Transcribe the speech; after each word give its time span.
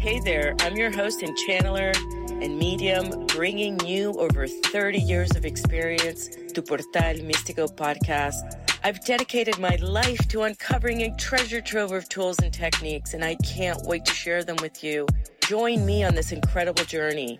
Hey 0.00 0.18
there, 0.18 0.56
I'm 0.60 0.78
your 0.78 0.90
host 0.90 1.20
and 1.20 1.36
channeler 1.36 1.94
and 2.42 2.58
medium, 2.58 3.26
bringing 3.26 3.78
you 3.80 4.12
over 4.12 4.46
30 4.46 4.98
years 4.98 5.36
of 5.36 5.44
experience 5.44 6.30
to 6.54 6.62
Portal 6.62 6.86
Místico 6.90 7.70
podcast. 7.70 8.58
I've 8.82 9.04
dedicated 9.04 9.58
my 9.58 9.76
life 9.82 10.26
to 10.28 10.44
uncovering 10.44 11.02
a 11.02 11.14
treasure 11.16 11.60
trove 11.60 11.92
of 11.92 12.08
tools 12.08 12.38
and 12.38 12.50
techniques, 12.50 13.12
and 13.12 13.22
I 13.22 13.34
can't 13.44 13.82
wait 13.82 14.06
to 14.06 14.14
share 14.14 14.42
them 14.42 14.56
with 14.62 14.82
you. 14.82 15.06
Join 15.42 15.84
me 15.84 16.02
on 16.02 16.14
this 16.14 16.32
incredible 16.32 16.84
journey 16.84 17.38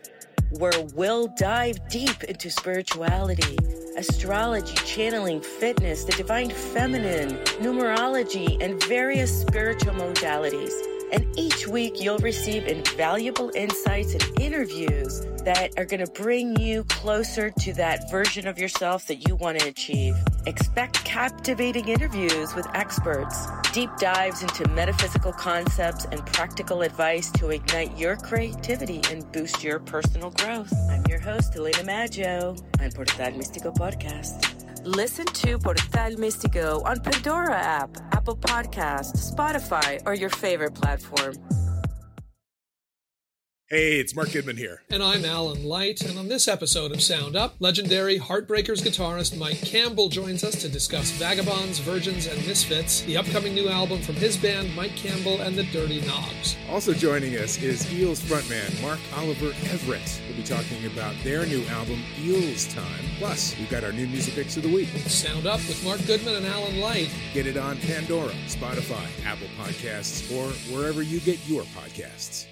where 0.50 0.79
we'll 0.95 1.29
dive 1.29 1.88
deep 1.88 2.24
into 2.24 2.50
spirituality, 2.50 3.56
astrology, 3.96 4.74
channeling, 4.84 5.40
fitness, 5.40 6.04
the 6.04 6.12
divine 6.12 6.50
feminine, 6.50 7.38
numerology, 7.62 8.62
and 8.62 8.82
various 8.84 9.40
spiritual 9.40 9.95
modalities. 9.95 10.89
And 11.12 11.27
each 11.38 11.66
week, 11.66 12.00
you'll 12.00 12.18
receive 12.18 12.66
invaluable 12.66 13.50
insights 13.54 14.14
and 14.14 14.40
interviews 14.40 15.21
that 15.44 15.71
are 15.76 15.85
going 15.85 16.04
to 16.04 16.12
bring 16.12 16.58
you 16.61 16.85
closer 16.85 17.50
to 17.50 17.72
that 17.75 18.11
version 18.11 18.46
of 18.46 18.58
yourself 18.58 19.07
that 19.07 19.26
you 19.26 19.35
want 19.36 19.58
to 19.58 19.68
achieve. 19.68 20.14
Expect 20.46 21.04
captivating 21.04 21.88
interviews 21.88 22.54
with 22.54 22.66
experts, 22.75 23.46
deep 23.72 23.90
dives 23.99 24.43
into 24.43 24.68
metaphysical 24.71 25.32
concepts, 25.32 26.04
and 26.07 26.25
practical 26.26 26.82
advice 26.82 27.30
to 27.32 27.50
ignite 27.50 27.96
your 27.99 28.16
creativity 28.16 29.00
and 29.11 29.30
boost 29.32 29.64
your 29.64 29.80
personal 29.80 30.30
growth. 30.30 30.72
I'm 30.90 31.04
your 31.08 31.21
host, 31.21 31.57
Elena 31.57 31.85
Maggio, 31.85 32.56
on 32.80 32.92
Portal 32.92 33.27
Místico 33.33 33.74
Podcast. 33.74 34.59
Listen 34.97 35.25
to 35.25 35.56
Portal 35.56 36.17
Místico 36.17 36.84
on 36.84 36.98
Pandora 36.98 37.56
app, 37.56 37.97
Apple 38.11 38.36
Podcast, 38.36 39.12
Spotify, 39.14 40.03
or 40.05 40.14
your 40.14 40.30
favorite 40.30 40.75
platform. 40.75 41.59
Hey, 43.72 44.00
it's 44.00 44.16
Mark 44.16 44.33
Goodman 44.33 44.56
here. 44.56 44.83
And 44.91 45.00
I'm 45.00 45.24
Alan 45.24 45.62
Light. 45.62 46.02
And 46.02 46.19
on 46.19 46.27
this 46.27 46.48
episode 46.48 46.90
of 46.90 47.00
Sound 47.00 47.36
Up, 47.36 47.54
legendary 47.60 48.18
Heartbreakers 48.18 48.82
guitarist 48.82 49.38
Mike 49.38 49.60
Campbell 49.60 50.08
joins 50.08 50.42
us 50.42 50.56
to 50.62 50.68
discuss 50.68 51.12
Vagabonds, 51.12 51.78
Virgins, 51.78 52.27
and 52.27 52.44
Misfits, 52.48 53.02
the 53.02 53.16
upcoming 53.16 53.54
new 53.54 53.68
album 53.68 54.02
from 54.02 54.16
his 54.16 54.36
band, 54.36 54.74
Mike 54.74 54.96
Campbell 54.96 55.40
and 55.42 55.54
the 55.54 55.62
Dirty 55.62 56.00
Knobs. 56.00 56.56
Also 56.68 56.92
joining 56.92 57.36
us 57.36 57.62
is 57.62 57.88
Eels 57.92 58.20
frontman 58.20 58.82
Mark 58.82 58.98
Oliver 59.14 59.52
Everett. 59.70 60.20
We'll 60.27 60.38
be 60.38 60.42
talking 60.42 60.86
about 60.86 61.14
their 61.22 61.46
new 61.46 61.64
album, 61.66 62.02
Eels 62.18 62.74
Time. 62.74 63.05
Plus, 63.18 63.56
we've 63.56 63.70
got 63.70 63.84
our 63.84 63.92
new 63.92 64.08
music 64.08 64.34
picks 64.34 64.56
of 64.56 64.64
the 64.64 64.74
week. 64.74 64.88
Sound 65.06 65.46
Up 65.46 65.60
with 65.68 65.80
Mark 65.84 66.05
Goodman 66.08 66.34
and 66.34 66.46
Alan 66.46 66.80
Light. 66.80 67.14
Get 67.34 67.46
it 67.46 67.56
on 67.56 67.77
Pandora, 67.77 68.32
Spotify, 68.48 69.06
Apple 69.24 69.46
Podcasts, 69.56 70.28
or 70.36 70.50
wherever 70.74 71.02
you 71.02 71.20
get 71.20 71.38
your 71.46 71.62
podcasts. 71.62 72.46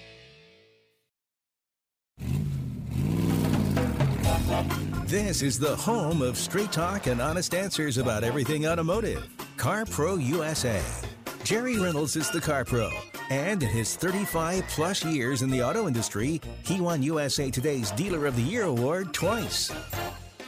This 5.05 5.43
is 5.43 5.59
the 5.59 5.75
home 5.75 6.23
of 6.23 6.35
straight 6.35 6.71
talk 6.71 7.05
and 7.05 7.21
honest 7.21 7.53
answers 7.53 7.99
about 7.99 8.23
everything 8.23 8.65
automotive. 8.65 9.29
Car 9.57 9.85
Pro 9.85 10.15
USA. 10.15 10.81
Jerry 11.43 11.77
Reynolds 11.77 12.15
is 12.15 12.31
the 12.31 12.41
Car 12.41 12.65
Pro, 12.65 12.89
and 13.29 13.61
in 13.61 13.69
his 13.69 13.95
35 13.95 14.63
plus 14.69 15.05
years 15.05 15.43
in 15.43 15.51
the 15.51 15.61
auto 15.61 15.87
industry, 15.87 16.41
he 16.65 16.81
won 16.81 17.03
USA 17.03 17.51
Today's 17.51 17.91
Dealer 17.91 18.25
of 18.25 18.35
the 18.35 18.41
Year 18.41 18.63
award 18.63 19.13
twice. 19.13 19.71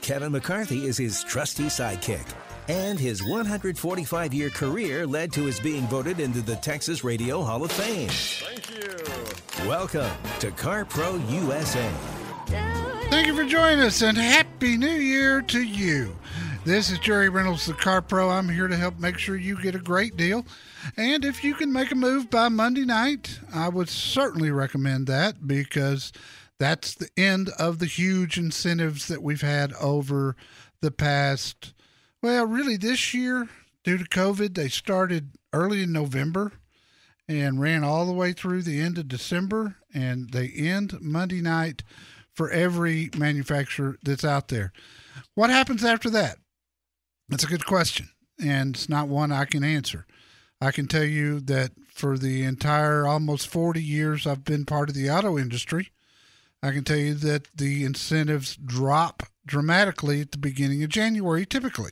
Kevin 0.01 0.31
McCarthy 0.31 0.87
is 0.87 0.97
his 0.97 1.23
trusty 1.23 1.65
sidekick, 1.65 2.27
and 2.69 2.99
his 2.99 3.23
145 3.23 4.33
year 4.33 4.49
career 4.49 5.05
led 5.05 5.31
to 5.33 5.45
his 5.45 5.59
being 5.59 5.85
voted 5.87 6.19
into 6.19 6.41
the 6.41 6.55
Texas 6.55 7.03
Radio 7.03 7.43
Hall 7.43 7.63
of 7.63 7.71
Fame. 7.71 8.09
Thank 8.09 8.67
you. 8.71 9.67
Welcome 9.69 10.11
to 10.39 10.49
Car 10.49 10.85
Pro 10.85 11.17
USA. 11.17 11.91
Thank 13.11 13.27
you 13.27 13.35
for 13.35 13.43
joining 13.43 13.81
us 13.81 14.01
and 14.01 14.17
Happy 14.17 14.77
New 14.77 14.87
Year 14.87 15.41
to 15.41 15.61
you. 15.61 16.17
This 16.63 16.89
is 16.89 16.97
Jerry 16.97 17.27
Reynolds, 17.27 17.65
the 17.65 17.73
Car 17.73 18.01
Pro. 18.01 18.29
I'm 18.29 18.47
here 18.47 18.69
to 18.69 18.77
help 18.77 18.99
make 18.99 19.17
sure 19.17 19.35
you 19.35 19.61
get 19.61 19.75
a 19.75 19.79
great 19.79 20.15
deal. 20.15 20.45
And 20.95 21.25
if 21.25 21.43
you 21.43 21.53
can 21.53 21.73
make 21.73 21.91
a 21.91 21.95
move 21.95 22.29
by 22.29 22.47
Monday 22.47 22.85
night, 22.85 23.41
I 23.53 23.67
would 23.67 23.89
certainly 23.89 24.49
recommend 24.49 25.07
that 25.07 25.45
because 25.45 26.13
that's 26.57 26.95
the 26.95 27.09
end 27.17 27.49
of 27.59 27.79
the 27.79 27.85
huge 27.85 28.37
incentives 28.37 29.09
that 29.09 29.21
we've 29.21 29.41
had 29.41 29.73
over 29.73 30.37
the 30.79 30.91
past, 30.91 31.73
well, 32.23 32.45
really 32.45 32.77
this 32.77 33.13
year 33.13 33.49
due 33.83 33.97
to 33.97 34.05
COVID. 34.05 34.55
They 34.55 34.69
started 34.69 35.31
early 35.51 35.83
in 35.83 35.91
November 35.91 36.53
and 37.27 37.59
ran 37.59 37.83
all 37.83 38.05
the 38.05 38.13
way 38.13 38.31
through 38.31 38.61
the 38.61 38.79
end 38.79 38.97
of 38.97 39.09
December, 39.09 39.75
and 39.93 40.29
they 40.29 40.47
end 40.47 40.97
Monday 41.01 41.41
night 41.41 41.83
for 42.35 42.49
every 42.49 43.09
manufacturer 43.17 43.97
that's 44.03 44.25
out 44.25 44.47
there. 44.47 44.71
What 45.35 45.49
happens 45.49 45.83
after 45.83 46.09
that? 46.11 46.37
That's 47.29 47.43
a 47.43 47.47
good 47.47 47.65
question, 47.65 48.09
and 48.43 48.75
it's 48.75 48.89
not 48.89 49.07
one 49.07 49.31
I 49.31 49.45
can 49.45 49.63
answer. 49.63 50.05
I 50.59 50.71
can 50.71 50.87
tell 50.87 51.03
you 51.03 51.39
that 51.41 51.71
for 51.89 52.17
the 52.17 52.43
entire 52.43 53.07
almost 53.07 53.47
40 53.47 53.81
years 53.81 54.27
I've 54.27 54.43
been 54.43 54.65
part 54.65 54.89
of 54.89 54.95
the 54.95 55.09
auto 55.09 55.37
industry, 55.37 55.91
I 56.61 56.71
can 56.71 56.83
tell 56.83 56.97
you 56.97 57.15
that 57.15 57.47
the 57.55 57.83
incentives 57.83 58.55
drop 58.55 59.23
dramatically 59.45 60.21
at 60.21 60.31
the 60.31 60.37
beginning 60.37 60.83
of 60.83 60.89
January 60.89 61.45
typically. 61.45 61.91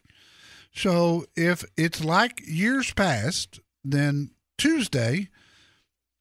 So 0.73 1.25
if 1.35 1.65
it's 1.75 2.03
like 2.03 2.41
years 2.45 2.93
past, 2.93 3.59
then 3.83 4.31
Tuesday, 4.57 5.29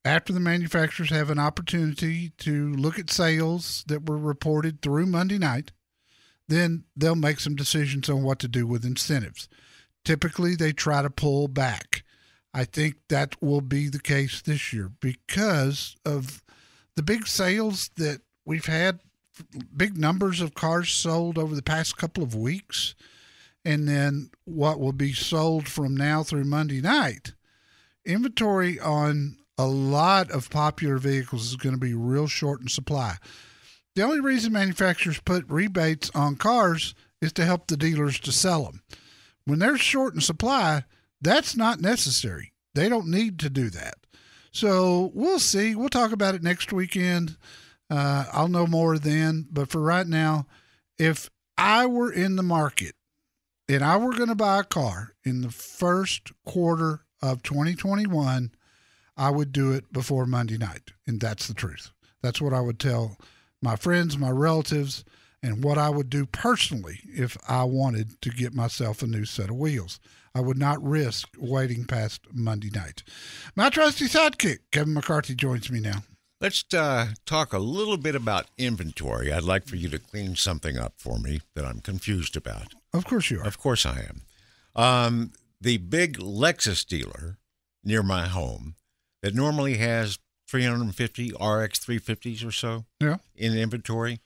after 0.08 0.32
the 0.32 0.40
manufacturers 0.40 1.10
have 1.10 1.28
an 1.28 1.38
opportunity 1.38 2.30
to 2.38 2.72
look 2.72 2.98
at 2.98 3.10
sales 3.10 3.84
that 3.88 4.08
were 4.08 4.16
reported 4.16 4.80
through 4.80 5.04
Monday 5.04 5.36
night, 5.36 5.70
then 6.48 6.84
they'll 6.96 7.14
make 7.14 7.38
some 7.38 7.54
decisions 7.54 8.08
on 8.08 8.22
what 8.22 8.38
to 8.38 8.48
do 8.48 8.66
with 8.66 8.86
incentives. 8.86 9.50
Typically, 10.06 10.54
they 10.54 10.72
try 10.72 11.02
to 11.02 11.10
pull 11.10 11.46
back. 11.46 12.04
I 12.54 12.64
think 12.64 12.96
that 13.10 13.40
will 13.42 13.60
be 13.60 13.90
the 13.90 14.00
case 14.00 14.40
this 14.40 14.72
year 14.72 14.90
because 15.00 15.94
of 16.06 16.42
the 16.96 17.02
big 17.02 17.26
sales 17.26 17.90
that 17.98 18.22
we've 18.46 18.64
had, 18.64 19.00
big 19.76 19.98
numbers 19.98 20.40
of 20.40 20.54
cars 20.54 20.88
sold 20.88 21.36
over 21.36 21.54
the 21.54 21.62
past 21.62 21.98
couple 21.98 22.22
of 22.22 22.34
weeks, 22.34 22.94
and 23.62 23.86
then 23.86 24.30
what 24.46 24.80
will 24.80 24.92
be 24.92 25.12
sold 25.12 25.68
from 25.68 25.94
now 25.94 26.22
through 26.22 26.44
Monday 26.44 26.80
night. 26.80 27.34
Inventory 28.06 28.80
on 28.80 29.36
a 29.58 29.66
lot 29.66 30.30
of 30.30 30.48
popular 30.48 30.98
vehicles 30.98 31.46
is 31.46 31.56
going 31.56 31.74
to 31.74 31.80
be 31.80 31.92
real 31.92 32.28
short 32.28 32.60
in 32.60 32.68
supply. 32.68 33.16
The 33.96 34.02
only 34.02 34.20
reason 34.20 34.52
manufacturers 34.52 35.20
put 35.20 35.44
rebates 35.48 36.10
on 36.14 36.36
cars 36.36 36.94
is 37.20 37.32
to 37.32 37.44
help 37.44 37.66
the 37.66 37.76
dealers 37.76 38.20
to 38.20 38.32
sell 38.32 38.64
them. 38.64 38.82
When 39.44 39.58
they're 39.58 39.76
short 39.76 40.14
in 40.14 40.20
supply, 40.20 40.84
that's 41.20 41.56
not 41.56 41.80
necessary. 41.80 42.52
They 42.74 42.88
don't 42.88 43.08
need 43.08 43.40
to 43.40 43.50
do 43.50 43.70
that. 43.70 43.94
So 44.52 45.10
we'll 45.14 45.40
see. 45.40 45.74
We'll 45.74 45.88
talk 45.88 46.12
about 46.12 46.36
it 46.36 46.42
next 46.42 46.72
weekend. 46.72 47.36
Uh, 47.90 48.26
I'll 48.32 48.48
know 48.48 48.66
more 48.66 48.98
then. 48.98 49.46
But 49.50 49.68
for 49.68 49.80
right 49.80 50.06
now, 50.06 50.46
if 50.98 51.28
I 51.56 51.86
were 51.86 52.12
in 52.12 52.36
the 52.36 52.42
market 52.42 52.94
and 53.68 53.82
I 53.82 53.96
were 53.96 54.12
going 54.12 54.28
to 54.28 54.34
buy 54.34 54.60
a 54.60 54.64
car 54.64 55.14
in 55.24 55.40
the 55.40 55.50
first 55.50 56.32
quarter 56.44 57.04
of 57.20 57.42
2021, 57.42 58.52
I 59.18 59.30
would 59.30 59.52
do 59.52 59.72
it 59.72 59.92
before 59.92 60.24
Monday 60.24 60.56
night. 60.56 60.92
And 61.06 61.20
that's 61.20 61.48
the 61.48 61.54
truth. 61.54 61.90
That's 62.22 62.40
what 62.40 62.54
I 62.54 62.60
would 62.60 62.78
tell 62.78 63.18
my 63.60 63.76
friends, 63.76 64.16
my 64.16 64.30
relatives, 64.30 65.04
and 65.42 65.62
what 65.62 65.78
I 65.78 65.90
would 65.90 66.08
do 66.08 66.26
personally 66.26 67.00
if 67.04 67.36
I 67.48 67.64
wanted 67.64 68.20
to 68.22 68.30
get 68.30 68.54
myself 68.54 69.02
a 69.02 69.06
new 69.06 69.24
set 69.24 69.50
of 69.50 69.56
wheels. 69.56 70.00
I 70.34 70.40
would 70.40 70.58
not 70.58 70.82
risk 70.82 71.28
waiting 71.38 71.84
past 71.84 72.20
Monday 72.32 72.70
night. 72.70 73.02
My 73.56 73.70
trusty 73.70 74.06
sidekick, 74.06 74.58
Kevin 74.70 74.94
McCarthy, 74.94 75.34
joins 75.34 75.70
me 75.70 75.80
now. 75.80 76.04
Let's 76.40 76.64
uh, 76.72 77.08
talk 77.26 77.52
a 77.52 77.58
little 77.58 77.96
bit 77.96 78.14
about 78.14 78.46
inventory. 78.56 79.32
I'd 79.32 79.42
like 79.42 79.66
for 79.66 79.74
you 79.74 79.88
to 79.88 79.98
clean 79.98 80.36
something 80.36 80.76
up 80.76 80.94
for 80.96 81.18
me 81.18 81.40
that 81.54 81.64
I'm 81.64 81.80
confused 81.80 82.36
about. 82.36 82.74
Of 82.94 83.04
course 83.04 83.30
you 83.30 83.40
are. 83.40 83.46
Of 83.46 83.58
course 83.58 83.84
I 83.84 84.06
am. 84.08 84.22
Um, 84.76 85.32
the 85.60 85.78
big 85.78 86.18
Lexus 86.18 86.86
dealer 86.86 87.38
near 87.82 88.04
my 88.04 88.28
home 88.28 88.76
that 89.22 89.34
normally 89.34 89.76
has 89.78 90.18
350 90.48 91.32
RX 91.32 91.78
350s 91.80 92.44
or 92.44 92.52
so 92.52 92.86
Yeah. 93.00 93.16
in 93.34 93.56
inventory. 93.56 94.20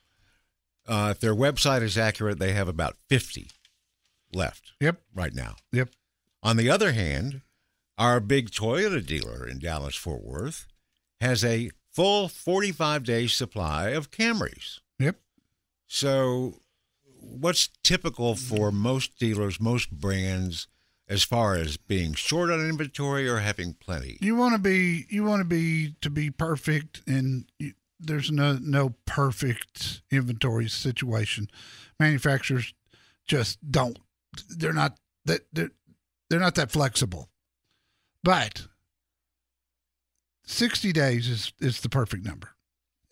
Uh, 0.86 1.08
if 1.12 1.20
their 1.20 1.34
website 1.34 1.82
is 1.82 1.96
accurate, 1.96 2.38
they 2.38 2.52
have 2.52 2.68
about 2.68 2.96
50 3.08 3.50
left 4.32 4.72
Yep. 4.80 5.00
right 5.14 5.34
now. 5.34 5.56
Yep. 5.72 5.90
On 6.42 6.56
the 6.56 6.68
other 6.70 6.92
hand, 6.92 7.42
our 7.98 8.18
big 8.20 8.50
Toyota 8.50 9.04
dealer 9.04 9.46
in 9.46 9.58
Dallas 9.58 9.94
Fort 9.94 10.22
Worth 10.24 10.66
has 11.20 11.44
a 11.44 11.70
full 11.92 12.28
45 12.28 13.04
day 13.04 13.26
supply 13.26 13.90
of 13.90 14.10
Camrys. 14.10 14.80
Yep. 14.98 15.20
So, 15.86 16.60
what's 17.20 17.68
typical 17.84 18.34
for 18.34 18.72
most 18.72 19.18
dealers, 19.18 19.60
most 19.60 19.90
brands, 19.92 20.66
as 21.12 21.22
far 21.22 21.56
as 21.56 21.76
being 21.76 22.14
short 22.14 22.50
on 22.50 22.58
inventory 22.58 23.28
or 23.28 23.40
having 23.40 23.74
plenty? 23.74 24.16
You 24.22 24.34
want 24.34 24.54
to 24.54 24.58
be 24.58 25.04
you 25.10 25.24
want 25.24 25.40
to 25.40 25.44
be 25.44 25.94
to 26.00 26.08
be 26.08 26.30
perfect, 26.30 27.02
and 27.06 27.44
you, 27.58 27.74
there's 28.00 28.30
no 28.30 28.54
no 28.54 28.94
perfect 29.04 30.00
inventory 30.10 30.68
situation. 30.68 31.48
Manufacturers 32.00 32.72
just 33.26 33.58
don't. 33.70 33.98
They're 34.48 34.72
not 34.72 34.98
that 35.26 35.42
they're, 35.52 35.72
they're 36.30 36.40
not 36.40 36.54
that 36.54 36.72
flexible. 36.72 37.28
But 38.24 38.68
60 40.46 40.92
days 40.92 41.28
is 41.28 41.52
is 41.60 41.82
the 41.82 41.90
perfect 41.90 42.24
number. 42.24 42.48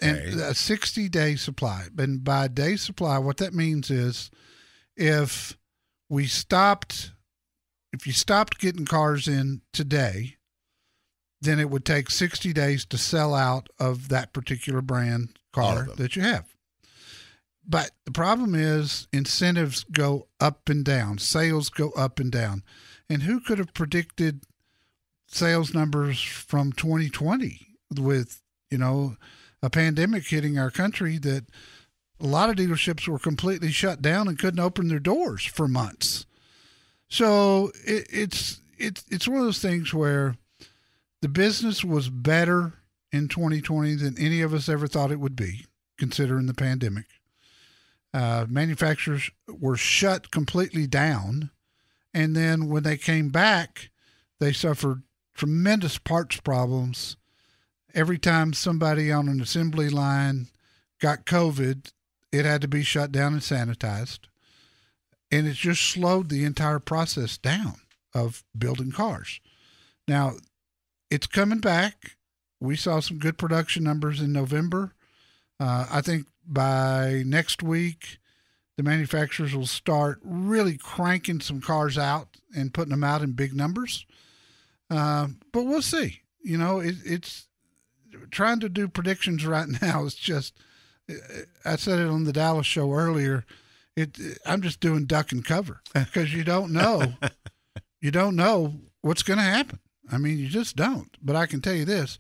And 0.03 0.41
a 0.41 0.55
60 0.55 1.11
day 1.11 1.37
supply. 1.37 1.89
And 1.99 2.25
by 2.25 2.49
day 2.49 2.77
supply, 2.77 3.19
what 3.19 3.37
that 3.37 3.53
means 3.53 3.91
is 3.91 4.31
if 4.97 5.59
we 6.09 6.27
stopped 6.27 7.13
if 7.93 8.07
you 8.07 8.13
stopped 8.13 8.59
getting 8.59 8.85
cars 8.85 9.27
in 9.29 9.63
today, 9.73 10.37
then 11.41 11.59
it 11.59 11.71
would 11.71 11.85
take 11.85 12.11
60 12.11 12.53
days 12.53 12.85
to 12.87 12.99
sell 12.99 13.35
out 13.35 13.69
of 13.79 14.09
that 14.09 14.33
particular 14.33 14.83
brand 14.83 15.39
car 15.53 15.89
that 15.97 16.15
you 16.15 16.23
have. 16.23 16.55
But 17.67 17.93
the 18.05 18.13
problem 18.13 18.55
is 18.55 19.07
incentives 19.13 19.85
go 19.85 20.27
up 20.41 20.69
and 20.69 20.85
down, 20.85 21.19
sales 21.19 21.69
go 21.69 21.91
up 21.91 22.19
and 22.19 22.31
down. 22.31 22.63
And 23.09 23.23
who 23.23 23.41
could 23.41 23.59
have 23.59 23.75
predicted 23.75 24.45
sales 25.29 25.73
numbers 25.73 26.21
from 26.21 26.73
2020 26.73 27.77
with, 27.99 28.43
you 28.71 28.79
know, 28.79 29.17
a 29.63 29.71
pandemic 29.71 30.27
hitting 30.27 30.59
our 30.59 30.71
country 30.71 31.19
that 31.19 31.47
a 32.21 32.27
lot 32.27 32.51
of 32.51 32.57
dealerships 32.57 33.07
were 33.09 33.19
completely 33.19 33.71
shut 33.71 34.03
down 34.03 34.29
and 34.29 34.39
couldn't 34.39 34.61
open 34.61 34.89
their 34.89 34.99
doors 34.99 35.45
for 35.45 35.69
months. 35.69 36.27
So 37.11 37.73
it, 37.85 38.07
it's 38.11 38.61
it's 38.79 39.05
it's 39.11 39.29
one 39.29 39.41
of 39.41 39.45
those 39.45 39.59
things 39.59 39.93
where 39.93 40.37
the 41.21 41.29
business 41.29 41.85
was 41.85 42.09
better 42.09 42.75
in 43.13 43.29
2020 43.29 43.97
than 43.97 44.17
any 44.19 44.41
of 44.41 44.55
us 44.55 44.69
ever 44.69 44.87
thought 44.87 45.11
it 45.11 45.21
would 45.21 45.37
be, 45.37 45.67
considering 45.99 46.47
the 46.47 46.55
pandemic. 46.55 47.07
Uh, 48.15 48.47
manufacturers 48.49 49.31
were 49.49 49.77
shut 49.77 50.31
completely 50.31 50.87
down, 50.87 51.51
and 52.15 52.35
then 52.35 52.69
when 52.69 52.85
they 52.85 52.97
came 52.97 53.29
back, 53.29 53.91
they 54.39 54.53
suffered 54.53 55.03
tremendous 55.35 55.99
parts 55.99 56.41
problems. 56.41 57.17
Every 57.93 58.19
time 58.19 58.53
somebody 58.53 59.11
on 59.11 59.29
an 59.29 59.41
assembly 59.41 59.91
line 59.91 60.47
got 61.01 61.27
COVID, 61.27 61.93
it 62.31 62.45
had 62.45 62.63
to 62.63 62.69
be 62.69 62.85
shut 62.85 63.11
down 63.11 63.33
and 63.33 63.43
sanitized 63.43 64.30
and 65.31 65.47
it 65.47 65.55
just 65.55 65.83
slowed 65.83 66.29
the 66.29 66.45
entire 66.45 66.79
process 66.79 67.39
down 67.39 67.77
of 68.15 68.45
building 68.57 68.91
cars. 68.91 69.41
Now, 70.09 70.35
it's 71.11 71.27
coming 71.27 71.61
back. 71.61 72.17
We 72.61 72.77
saw 72.77 73.01
some 73.01 73.19
good 73.19 73.39
production 73.39 73.85
numbers 73.85 74.21
in 74.21 74.33
November. 74.33 74.95
Uh, 75.59 75.87
I 75.91 76.01
think 76.01 76.27
by 76.47 77.23
next 77.25 77.63
week, 77.63 78.19
the 78.77 78.83
manufacturers 78.83 79.55
will 79.55 79.67
start 79.67 80.21
really 80.25 80.77
cranking 80.77 81.41
some 81.41 81.61
cars 81.61 81.99
out 81.99 82.29
and 82.57 82.75
putting 82.75 82.91
them 82.91 83.05
out 83.05 83.23
in 83.23 83.33
big 83.33 83.55
numbers. 83.55 84.07
Uh, 84.91 85.29
but 85.53 85.65
we'll 85.65 85.83
see. 85.83 86.23
You 86.43 86.59
know, 86.59 86.81
it, 86.81 86.97
it's 87.05 87.47
trying 88.31 88.61
to 88.61 88.69
do 88.69 88.89
predictions 88.89 89.47
right 89.47 89.69
now. 89.83 90.05
It's 90.05 90.15
just, 90.15 90.55
I 91.65 91.77
said 91.77 92.01
it 92.01 92.09
on 92.09 92.25
the 92.25 92.33
Dallas 92.33 92.67
show 92.67 92.93
earlier 92.93 93.45
it 94.01 94.19
I'm 94.45 94.63
just 94.63 94.81
doing 94.81 95.07
duck 95.07 95.33
and 95.33 95.45
cover 95.45 95.81
because 95.95 96.35
you 96.35 96.45
don't 96.45 96.73
know 96.73 97.15
you 98.01 98.11
don't 98.11 98.37
know 98.37 98.75
what's 99.03 99.23
going 99.23 99.39
to 99.39 99.45
happen. 99.45 99.79
I 100.11 100.19
mean, 100.19 100.39
you 100.39 100.49
just 100.49 100.77
don't. 100.77 101.17
But 101.23 101.37
I 101.37 101.47
can 101.47 101.61
tell 101.61 101.75
you 101.75 101.85
this: 101.85 102.19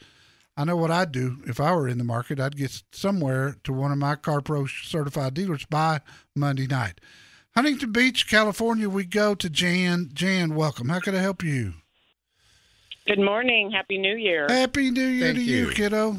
I 0.56 0.64
know 0.64 0.76
what 0.76 0.90
I'd 0.90 1.12
do 1.12 1.38
if 1.46 1.60
I 1.60 1.74
were 1.74 1.88
in 1.88 1.98
the 1.98 2.04
market. 2.04 2.38
I'd 2.38 2.56
get 2.56 2.82
somewhere 2.92 3.56
to 3.64 3.72
one 3.72 3.92
of 3.92 3.98
my 3.98 4.16
CarPro 4.16 4.68
certified 4.68 5.34
dealers 5.34 5.64
by 5.64 6.00
Monday 6.36 6.66
night. 6.66 7.00
Huntington 7.54 7.92
Beach, 7.92 8.28
California. 8.28 8.88
We 8.88 9.04
go 9.04 9.34
to 9.34 9.50
Jan. 9.50 10.10
Jan, 10.12 10.54
welcome. 10.54 10.88
How 10.88 11.00
can 11.00 11.16
I 11.16 11.20
help 11.20 11.42
you? 11.42 11.74
Good 13.06 13.18
morning. 13.18 13.72
Happy 13.72 13.98
New 13.98 14.14
Year. 14.14 14.46
Happy 14.48 14.90
New 14.90 15.06
Year 15.06 15.26
Thank 15.28 15.38
to 15.38 15.44
you, 15.44 15.68
you. 15.68 15.70
kiddo. 15.72 16.16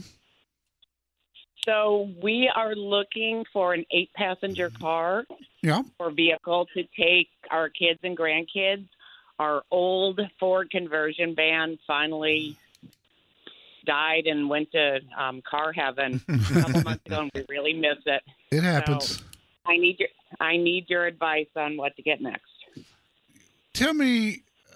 So, 1.66 2.10
we 2.22 2.52
are 2.54 2.74
looking 2.75 3.46
for 3.54 3.74
an 3.74 3.86
eight 3.92 4.12
passenger 4.13 4.69
mm-hmm. 4.69 4.81
car 4.81 5.25
Yeah. 5.62 5.84
or 6.00 6.12
vehicle 6.12 6.68
to 6.75 6.84
take 7.00 7.30
our 7.50 7.69
kids 7.69 8.00
and 8.04 8.18
grandkids. 8.18 8.88
Our 9.40 9.63
old 9.72 10.19
Ford 10.40 10.69
conversion 10.72 11.36
van 11.36 11.78
finally 11.88 12.56
died 13.86 14.28
and 14.28 14.50
went 14.50 14.72
to 14.72 15.00
um, 15.18 15.42
car 15.50 15.74
heaven 15.74 16.22
a 16.28 16.38
couple 16.62 16.81
months 16.84 17.06
ago, 17.06 17.22
and 17.22 17.31
we 17.34 17.46
really 17.50 17.74
miss 17.74 17.98
it. 18.06 18.22
It 18.52 18.63
happens. 18.63 19.24
I 19.66 19.78
need 19.78 20.00
your 20.00 20.10
I 20.40 20.58
need 20.58 20.90
your 20.90 21.06
advice 21.06 21.48
on 21.56 21.78
what 21.78 21.96
to 21.96 22.02
get 22.02 22.22
next. 22.22 22.44
tell 23.74 23.94
me 23.94 24.44
uh, 24.72 24.75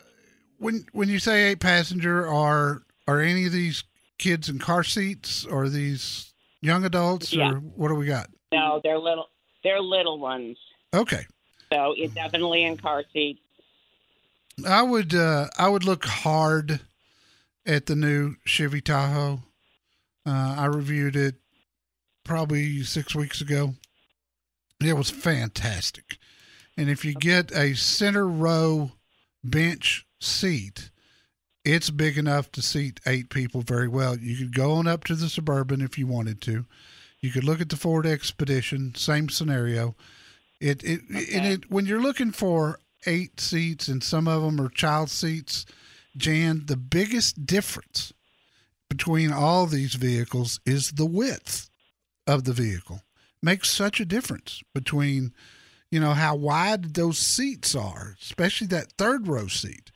when 0.60 0.86
when 0.94 1.10
you 1.10 1.20
say 1.20 1.52
eight 1.52 1.60
passenger 1.60 2.28
are 2.28 2.84
are 3.08 3.20
any 3.20 3.46
of 3.46 3.52
these 3.52 3.84
kids 4.18 4.50
in 4.50 4.58
car 4.60 4.84
seats 4.84 5.46
or 5.46 5.68
these 5.70 6.34
young 6.62 6.86
adults 6.86 7.34
Yeah. 7.34 7.52
or 7.52 7.56
what 7.58 7.90
do 7.90 7.96
we 7.96 8.06
got 8.08 8.28
No, 8.52 8.80
they're 8.84 8.98
little. 9.00 9.28
They're 9.64 9.82
little 9.82 10.20
ones. 10.20 10.58
Okay 10.96 11.26
So 11.72 11.94
it's 11.98 12.14
definitely 12.14 12.64
in 12.64 12.78
car 12.78 13.04
seats. 13.14 13.42
i 14.68 14.82
would 14.82 15.14
uh 15.14 15.48
i 15.58 15.68
would 15.70 15.84
look 15.84 16.06
hard 16.06 16.80
at 17.66 17.86
the 17.86 17.96
new 17.96 18.36
chevy 18.46 18.82
tahoe 18.82 19.40
uh 20.26 20.56
i 20.58 20.66
reviewed 20.66 21.16
it 21.16 21.36
probably 22.24 22.82
six 22.84 23.14
weeks 23.14 23.42
ago 23.42 23.76
it 24.84 24.94
was 24.94 25.10
fantastic 25.10 26.18
and 26.78 26.90
if 26.90 27.06
you 27.06 27.14
get 27.14 27.52
a 27.52 27.74
center 27.76 28.28
row 28.28 28.92
bench 29.44 30.06
seat 30.20 30.90
it's 31.66 31.90
big 31.90 32.18
enough 32.18 32.52
to 32.52 32.62
seat 32.62 33.00
eight 33.08 33.32
people 33.32 33.62
very 33.62 33.88
well. 33.88 34.16
You 34.20 34.38
could 34.38 34.54
go 34.56 34.74
on 34.74 34.86
up 34.86 35.04
to 35.06 35.16
the 35.16 35.28
Suburban 35.28 35.82
if 35.82 35.98
you 35.98 36.06
wanted 36.06 36.40
to. 36.42 36.66
You 37.22 37.32
could 37.32 37.44
look 37.44 37.60
at 37.60 37.70
the 37.70 37.76
Ford 37.76 38.06
Expedition, 38.06 38.94
same 38.94 39.30
scenario. 39.30 39.96
It 40.60 40.84
it 40.84 41.02
and 41.10 41.46
it 41.46 41.72
when 41.72 41.86
you're 41.86 42.02
looking 42.02 42.32
for 42.32 42.80
eight 43.06 43.40
seats 43.40 43.88
and 43.88 44.04
some 44.04 44.28
of 44.28 44.42
them 44.42 44.60
are 44.60 44.70
child 44.70 45.10
seats, 45.10 45.66
Jan, 46.18 46.64
the 46.66 46.78
biggest 46.78 47.46
difference 47.46 48.14
between 48.90 49.32
all 49.32 49.66
these 49.66 49.96
vehicles 49.96 50.60
is 50.66 50.92
the 50.92 51.06
width 51.06 51.70
of 52.26 52.46
the 52.46 52.54
vehicle. 52.54 53.02
Makes 53.42 53.70
such 53.70 54.00
a 54.00 54.06
difference 54.06 54.64
between 54.74 55.34
you 55.92 56.00
know 56.00 56.14
how 56.14 56.36
wide 56.36 56.96
those 56.96 57.18
seats 57.18 57.76
are, 57.76 58.16
especially 58.22 58.68
that 58.68 58.94
third 58.98 59.28
row 59.28 59.48
seat. 59.48 59.92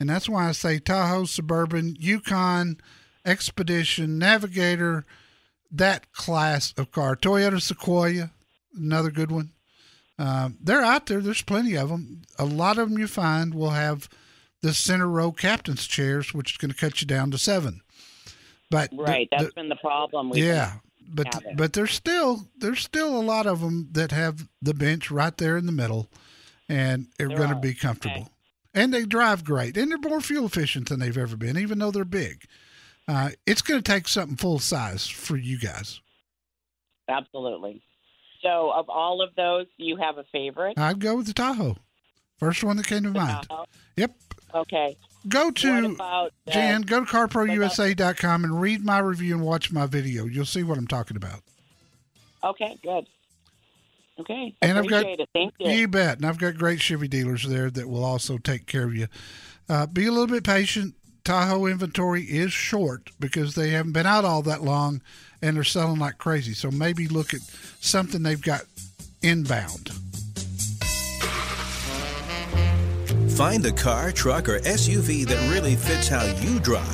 And 0.00 0.08
that's 0.08 0.28
why 0.28 0.48
I 0.48 0.52
say 0.52 0.78
Tahoe, 0.78 1.24
Suburban, 1.24 1.96
Yukon, 1.98 2.78
Expedition, 3.24 4.18
Navigator, 4.18 5.04
that 5.70 6.12
class 6.12 6.74
of 6.76 6.90
car. 6.90 7.16
Toyota 7.16 7.60
Sequoia, 7.60 8.30
another 8.76 9.10
good 9.10 9.30
one. 9.30 9.50
Um, 10.18 10.56
they're 10.60 10.82
out 10.82 11.06
there. 11.06 11.20
There's 11.20 11.42
plenty 11.42 11.76
of 11.76 11.88
them. 11.88 12.22
A 12.38 12.44
lot 12.44 12.78
of 12.78 12.88
them 12.88 12.98
you 12.98 13.06
find 13.06 13.54
will 13.54 13.70
have 13.70 14.08
the 14.62 14.72
center 14.72 15.08
row 15.08 15.32
captain's 15.32 15.86
chairs, 15.86 16.32
which 16.32 16.52
is 16.52 16.56
going 16.56 16.70
to 16.70 16.76
cut 16.76 17.00
you 17.00 17.06
down 17.06 17.30
to 17.32 17.38
seven. 17.38 17.80
But 18.70 18.90
Right. 18.92 19.28
the- 19.30 19.38
That's 19.44 19.54
been 19.54 19.68
the 19.68 19.76
problem. 19.76 20.30
Yeah, 20.34 20.74
but 21.08 21.42
but 21.56 21.72
there's 21.74 21.92
still 21.92 22.48
there's 22.56 22.80
still 22.80 23.18
a 23.18 23.22
lot 23.22 23.46
of 23.46 23.60
them 23.60 23.88
that 23.92 24.10
have 24.12 24.48
the 24.62 24.74
bench 24.74 25.10
right 25.10 25.36
there 25.36 25.56
in 25.56 25.66
the 25.66 25.72
middle, 25.72 26.10
and 26.68 27.08
they're 27.18 27.28
going 27.28 27.50
to 27.50 27.56
be 27.60 27.74
comfortable, 27.74 28.30
and 28.72 28.92
they 28.94 29.04
drive 29.04 29.44
great, 29.44 29.76
and 29.76 29.90
they're 29.90 29.98
more 29.98 30.20
fuel 30.20 30.46
efficient 30.46 30.88
than 30.88 31.00
they've 31.00 31.18
ever 31.18 31.36
been, 31.36 31.58
even 31.58 31.78
though 31.78 31.90
they're 31.90 32.04
big. 32.04 32.44
Uh, 33.06 33.30
it's 33.46 33.60
going 33.62 33.82
to 33.82 33.92
take 33.92 34.08
something 34.08 34.36
full 34.36 34.58
size 34.58 35.06
for 35.06 35.36
you 35.36 35.58
guys. 35.58 36.00
Absolutely. 37.08 37.82
So, 38.42 38.70
of 38.70 38.88
all 38.90 39.22
of 39.22 39.34
those, 39.36 39.66
do 39.78 39.84
you 39.84 39.96
have 39.96 40.18
a 40.18 40.24
favorite? 40.24 40.78
I'd 40.78 41.00
go 41.00 41.16
with 41.16 41.26
the 41.26 41.32
Tahoe, 41.32 41.76
first 42.38 42.62
one 42.62 42.76
that 42.76 42.86
came 42.86 43.02
to 43.04 43.10
mind. 43.10 43.46
Tahoe? 43.48 43.64
Yep. 43.96 44.10
Okay. 44.54 44.96
Go 45.26 45.50
to 45.50 45.86
about 45.86 46.32
uh, 46.46 46.50
Jan. 46.50 46.82
Go 46.82 47.00
to 47.04 47.06
CarProUSA.com 47.10 48.44
and 48.44 48.60
read 48.60 48.84
my 48.84 48.98
review 48.98 49.34
and 49.36 49.42
watch 49.44 49.72
my 49.72 49.86
video. 49.86 50.26
You'll 50.26 50.44
see 50.44 50.62
what 50.62 50.76
I'm 50.76 50.86
talking 50.86 51.16
about. 51.16 51.40
Okay, 52.42 52.76
good. 52.82 53.06
Okay, 54.20 54.54
And 54.62 54.78
I've 54.78 54.86
got- 54.86 55.06
it. 55.06 55.28
Thank 55.32 55.54
you. 55.58 55.70
You 55.70 55.88
bet. 55.88 56.18
And 56.18 56.26
I've 56.26 56.38
got 56.38 56.56
great 56.56 56.80
Chevy 56.80 57.08
dealers 57.08 57.48
there 57.48 57.68
that 57.70 57.88
will 57.88 58.04
also 58.04 58.38
take 58.38 58.66
care 58.66 58.84
of 58.84 58.94
you. 58.94 59.08
Uh, 59.68 59.86
be 59.86 60.06
a 60.06 60.12
little 60.12 60.28
bit 60.28 60.44
patient. 60.44 60.94
Tahoe 61.24 61.66
inventory 61.66 62.22
is 62.22 62.52
short 62.52 63.10
because 63.18 63.54
they 63.54 63.70
haven't 63.70 63.92
been 63.92 64.04
out 64.04 64.26
all 64.26 64.42
that 64.42 64.62
long 64.62 65.00
and 65.40 65.56
they're 65.56 65.64
selling 65.64 65.98
like 65.98 66.18
crazy. 66.18 66.52
So 66.52 66.70
maybe 66.70 67.08
look 67.08 67.32
at 67.32 67.40
something 67.80 68.22
they've 68.22 68.40
got 68.40 68.62
inbound. 69.22 69.90
Find 73.32 73.62
the 73.62 73.72
car, 73.72 74.12
truck, 74.12 74.48
or 74.48 74.60
SUV 74.60 75.26
that 75.26 75.50
really 75.52 75.74
fits 75.74 76.08
how 76.08 76.24
you 76.24 76.60
drive. 76.60 76.84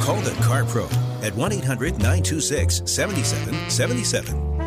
Call 0.00 0.20
the 0.20 0.34
Car 0.42 0.64
Pro 0.64 0.86
at 1.22 1.34
1 1.34 1.52
800 1.52 1.92
926 1.92 2.82
7777. 2.84 4.63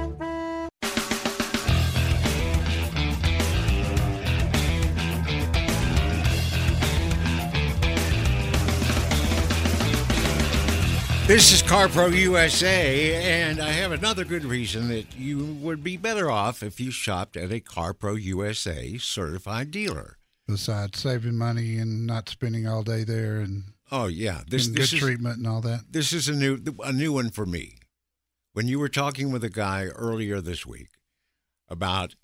This 11.27 11.51
is 11.51 11.61
CarPro 11.61 12.17
USA, 12.17 13.15
and 13.41 13.59
I 13.59 13.71
have 13.71 13.91
another 13.91 14.23
good 14.23 14.45
reason 14.45 14.87
that 14.87 15.13
you 15.17 15.43
would 15.61 15.83
be 15.83 15.97
better 15.97 16.31
off 16.31 16.63
if 16.63 16.79
you 16.79 16.89
shopped 16.89 17.35
at 17.35 17.51
a 17.51 17.59
CarPro 17.59 18.19
USA 18.21 18.97
certified 18.97 19.69
dealer. 19.69 20.19
Besides 20.47 20.97
saving 21.01 21.37
money 21.37 21.77
and 21.79 22.07
not 22.07 22.29
spending 22.29 22.65
all 22.65 22.81
day 22.81 23.03
there 23.03 23.39
and 23.41 23.73
Oh 23.91 24.07
yeah, 24.07 24.41
this, 24.47 24.67
this 24.69 24.91
good 24.91 24.95
is 24.95 25.01
treatment 25.03 25.37
and 25.39 25.47
all 25.47 25.59
that. 25.61 25.81
this 25.91 26.13
is 26.13 26.29
a 26.29 26.33
new 26.33 26.59
a 26.81 26.93
new 26.93 27.11
one 27.11 27.29
for 27.29 27.45
me. 27.45 27.75
When 28.53 28.69
you 28.69 28.79
were 28.79 28.87
talking 28.89 29.29
with 29.29 29.43
a 29.43 29.49
guy 29.49 29.87
earlier 29.87 30.39
this 30.39 30.65
week 30.65 30.91
about 31.67 32.15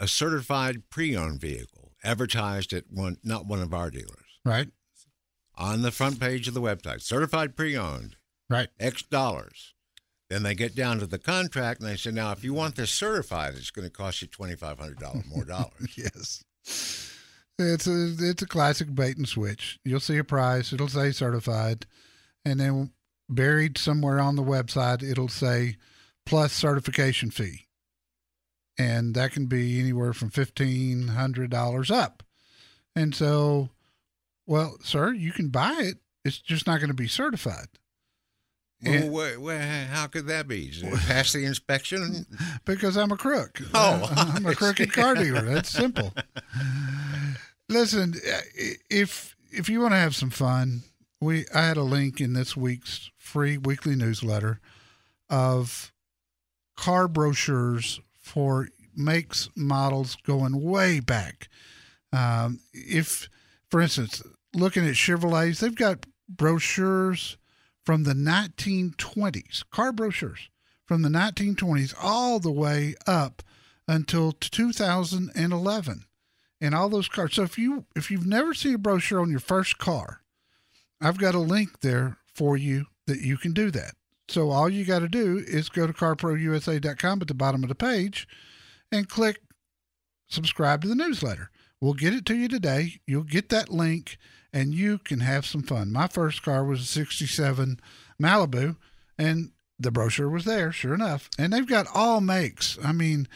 a 0.00 0.08
certified 0.08 0.90
pre-owned 0.90 1.40
vehicle 1.40 1.92
advertised 2.02 2.72
at 2.72 2.90
one 2.90 3.18
not 3.22 3.46
one 3.46 3.62
of 3.62 3.72
our 3.72 3.88
dealers 3.90 4.40
Right? 4.44 4.68
on 5.56 5.82
the 5.82 5.92
front 5.92 6.18
page 6.18 6.48
of 6.48 6.54
the 6.54 6.60
website, 6.62 7.02
certified 7.02 7.54
pre-owned, 7.56 8.16
Right. 8.52 8.68
X 8.78 9.02
dollars. 9.02 9.72
Then 10.28 10.42
they 10.42 10.54
get 10.54 10.74
down 10.74 10.98
to 10.98 11.06
the 11.06 11.18
contract 11.18 11.80
and 11.80 11.88
they 11.88 11.96
say, 11.96 12.10
now 12.10 12.32
if 12.32 12.44
you 12.44 12.54
want 12.54 12.76
this 12.76 12.90
certified, 12.90 13.54
it's 13.54 13.70
going 13.70 13.86
to 13.86 13.92
cost 13.92 14.20
you 14.22 14.28
twenty 14.28 14.56
five 14.56 14.78
hundred 14.78 14.98
dollars 14.98 15.24
more 15.26 15.44
dollars. 15.44 15.72
Yes. 15.96 16.44
It's 17.58 17.86
a 17.86 18.14
it's 18.18 18.42
a 18.42 18.46
classic 18.46 18.94
bait 18.94 19.16
and 19.16 19.28
switch. 19.28 19.78
You'll 19.84 20.00
see 20.00 20.18
a 20.18 20.24
price, 20.24 20.72
it'll 20.72 20.88
say 20.88 21.12
certified, 21.12 21.86
and 22.44 22.60
then 22.60 22.92
buried 23.28 23.78
somewhere 23.78 24.20
on 24.20 24.36
the 24.36 24.42
website 24.42 25.02
it'll 25.02 25.28
say 25.28 25.76
plus 26.26 26.52
certification 26.52 27.30
fee. 27.30 27.66
And 28.78 29.14
that 29.14 29.32
can 29.32 29.46
be 29.46 29.80
anywhere 29.80 30.12
from 30.12 30.30
fifteen 30.30 31.08
hundred 31.08 31.50
dollars 31.50 31.90
up. 31.90 32.22
And 32.94 33.14
so 33.14 33.70
well, 34.46 34.76
sir, 34.82 35.12
you 35.12 35.32
can 35.32 35.48
buy 35.48 35.76
it. 35.80 35.98
It's 36.24 36.38
just 36.38 36.66
not 36.66 36.78
going 36.78 36.88
to 36.88 36.94
be 36.94 37.08
certified. 37.08 37.68
Well, 38.82 38.94
And- 38.94 39.10
wha- 39.12 39.38
wha- 39.38 39.86
how 39.90 40.06
could 40.08 40.26
that 40.26 40.48
be? 40.48 40.72
Pass 41.06 41.32
the 41.32 41.44
inspection? 41.44 42.26
because 42.64 42.96
I'm 42.96 43.12
a 43.12 43.16
crook. 43.16 43.60
Oh, 43.74 44.10
I'm 44.16 44.46
a 44.46 44.54
crooked 44.54 44.92
car 44.92 45.14
dealer. 45.14 45.42
That's 45.42 45.70
simple. 45.70 46.12
Listen, 47.68 48.14
if 48.90 49.36
if 49.50 49.68
you 49.68 49.80
want 49.80 49.92
to 49.92 49.98
have 49.98 50.14
some 50.14 50.30
fun, 50.30 50.82
we 51.20 51.46
I 51.54 51.62
had 51.66 51.76
a 51.76 51.82
link 51.82 52.20
in 52.20 52.32
this 52.34 52.56
week's 52.56 53.10
free 53.18 53.56
weekly 53.56 53.94
newsletter 53.94 54.60
of 55.30 55.92
car 56.76 57.08
brochures 57.08 58.00
for 58.20 58.68
makes 58.94 59.48
models 59.56 60.16
going 60.26 60.62
way 60.62 61.00
back. 61.00 61.48
Um, 62.12 62.60
if, 62.74 63.30
for 63.70 63.80
instance, 63.80 64.22
looking 64.54 64.86
at 64.86 64.94
Chevrolets, 64.94 65.60
they've 65.60 65.74
got 65.74 66.04
brochures 66.28 67.38
from 67.84 68.04
the 68.04 68.14
1920s, 68.14 69.64
car 69.70 69.92
brochures 69.92 70.48
from 70.86 71.02
the 71.02 71.08
1920s 71.08 71.94
all 72.00 72.38
the 72.38 72.50
way 72.50 72.94
up 73.06 73.42
until 73.88 74.32
2011 74.32 76.04
and 76.60 76.74
all 76.74 76.88
those 76.88 77.08
cars 77.08 77.34
so 77.34 77.42
if 77.42 77.58
you 77.58 77.84
if 77.96 78.10
you've 78.10 78.26
never 78.26 78.54
seen 78.54 78.74
a 78.76 78.78
brochure 78.78 79.20
on 79.20 79.30
your 79.30 79.40
first 79.40 79.78
car 79.78 80.20
i've 81.00 81.18
got 81.18 81.34
a 81.34 81.40
link 81.40 81.80
there 81.80 82.18
for 82.34 82.56
you 82.56 82.86
that 83.06 83.20
you 83.20 83.36
can 83.36 83.52
do 83.52 83.70
that. 83.70 83.94
So 84.28 84.50
all 84.50 84.68
you 84.68 84.84
got 84.84 85.00
to 85.00 85.08
do 85.08 85.42
is 85.46 85.68
go 85.68 85.86
to 85.86 85.92
carprousa.com 85.92 87.20
at 87.20 87.28
the 87.28 87.34
bottom 87.34 87.62
of 87.62 87.68
the 87.68 87.74
page 87.74 88.26
and 88.90 89.08
click 89.08 89.40
subscribe 90.28 90.82
to 90.82 90.88
the 90.88 90.94
newsletter. 90.94 91.50
We'll 91.80 91.94
get 91.94 92.14
it 92.14 92.24
to 92.26 92.36
you 92.36 92.48
today. 92.48 93.00
You'll 93.06 93.24
get 93.24 93.48
that 93.50 93.68
link 93.68 94.16
and 94.52 94.74
you 94.74 94.98
can 94.98 95.20
have 95.20 95.46
some 95.46 95.62
fun 95.62 95.90
my 95.92 96.06
first 96.06 96.42
car 96.42 96.64
was 96.64 96.80
a 96.80 96.84
67 96.84 97.80
malibu 98.20 98.76
and 99.18 99.52
the 99.82 99.90
brochure 99.90 100.28
was 100.28 100.44
there, 100.44 100.72
sure 100.72 100.94
enough. 100.94 101.28
And 101.38 101.52
they've 101.52 101.66
got 101.66 101.86
all 101.92 102.20
makes. 102.20 102.78
I 102.82 102.92
mean, 102.92 103.28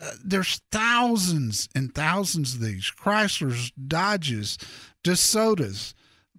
uh, 0.00 0.12
there's 0.24 0.60
thousands 0.70 1.68
and 1.74 1.94
thousands 1.94 2.54
of 2.54 2.60
these 2.60 2.90
Chryslers, 2.90 3.72
Dodges, 3.86 4.58
DeSotos, 5.04 5.94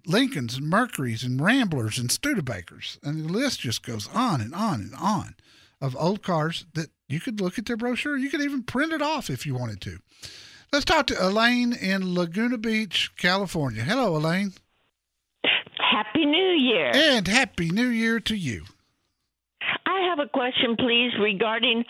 Lincolns, 0.06 0.56
and 0.56 0.68
Mercuries, 0.68 1.22
and 1.22 1.40
Ramblers, 1.40 1.98
and 1.98 2.08
Studebakers. 2.08 2.98
And 3.02 3.24
the 3.24 3.32
list 3.32 3.60
just 3.60 3.84
goes 3.84 4.08
on 4.12 4.40
and 4.40 4.54
on 4.54 4.80
and 4.80 4.94
on 4.94 5.36
of 5.80 5.96
old 5.98 6.22
cars 6.22 6.64
that 6.74 6.90
you 7.08 7.20
could 7.20 7.40
look 7.40 7.58
at 7.58 7.66
their 7.66 7.76
brochure. 7.76 8.16
You 8.16 8.30
could 8.30 8.40
even 8.40 8.62
print 8.62 8.92
it 8.92 9.02
off 9.02 9.30
if 9.30 9.46
you 9.46 9.54
wanted 9.54 9.80
to. 9.82 9.98
Let's 10.72 10.86
talk 10.86 11.06
to 11.08 11.22
Elaine 11.26 11.74
in 11.74 12.14
Laguna 12.14 12.56
Beach, 12.56 13.12
California. 13.18 13.82
Hello, 13.82 14.16
Elaine. 14.16 14.54
Happy 15.76 16.24
New 16.24 16.38
Year. 16.56 16.90
And 16.94 17.28
Happy 17.28 17.68
New 17.68 17.88
Year 17.88 18.20
to 18.20 18.34
you. 18.34 18.64
I 19.84 20.08
have 20.08 20.18
a 20.18 20.30
question, 20.30 20.76
please, 20.78 21.10
regarding 21.20 21.84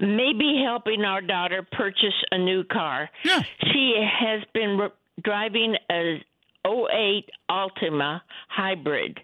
maybe 0.00 0.60
helping 0.66 1.04
our 1.04 1.20
daughter 1.20 1.64
purchase 1.70 2.14
a 2.32 2.38
new 2.38 2.64
car. 2.64 3.08
Yeah. 3.24 3.42
She 3.72 3.94
has 4.20 4.42
been 4.52 4.76
r- 4.80 4.92
driving 5.22 5.76
a 5.88 6.20
08 6.66 7.30
Altima 7.48 8.22
hybrid 8.48 9.20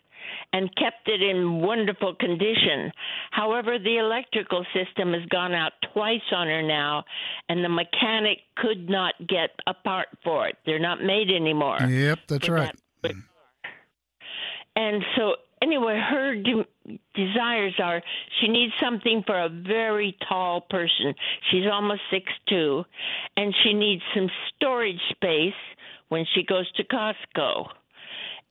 and 0.52 0.70
kept 0.76 1.08
it 1.08 1.20
in 1.22 1.60
wonderful 1.60 2.14
condition. 2.14 2.92
However, 3.32 3.78
the 3.80 3.96
electrical 3.98 4.64
system 4.72 5.12
has 5.12 5.24
gone 5.28 5.54
out 5.54 5.72
twice 5.92 6.20
on 6.32 6.46
her 6.48 6.62
now, 6.62 7.04
and 7.48 7.64
the 7.64 7.68
mechanic 7.68 8.38
could 8.56 8.88
not 8.88 9.14
get 9.26 9.50
a 9.66 9.74
part 9.74 10.08
for 10.24 10.48
it. 10.48 10.56
They're 10.66 10.78
not 10.78 11.02
made 11.02 11.30
anymore. 11.30 11.78
Yep, 11.80 12.18
that's 12.28 12.48
right. 12.48 12.74
that. 13.02 13.12
Mm. 13.12 13.22
And 14.74 15.04
so, 15.16 15.34
anyway, 15.62 16.00
her 16.00 16.34
de- 16.34 16.98
desires 17.14 17.74
are 17.82 18.02
she 18.40 18.48
needs 18.48 18.72
something 18.80 19.22
for 19.26 19.38
a 19.38 19.48
very 19.48 20.16
tall 20.28 20.62
person. 20.62 21.14
She's 21.50 21.64
almost 21.70 22.00
six 22.10 22.24
two, 22.48 22.84
and 23.36 23.54
she 23.62 23.74
needs 23.74 24.02
some 24.14 24.28
storage 24.54 25.00
space 25.10 25.52
when 26.08 26.24
she 26.34 26.44
goes 26.44 26.70
to 26.72 26.84
Costco. 26.84 27.68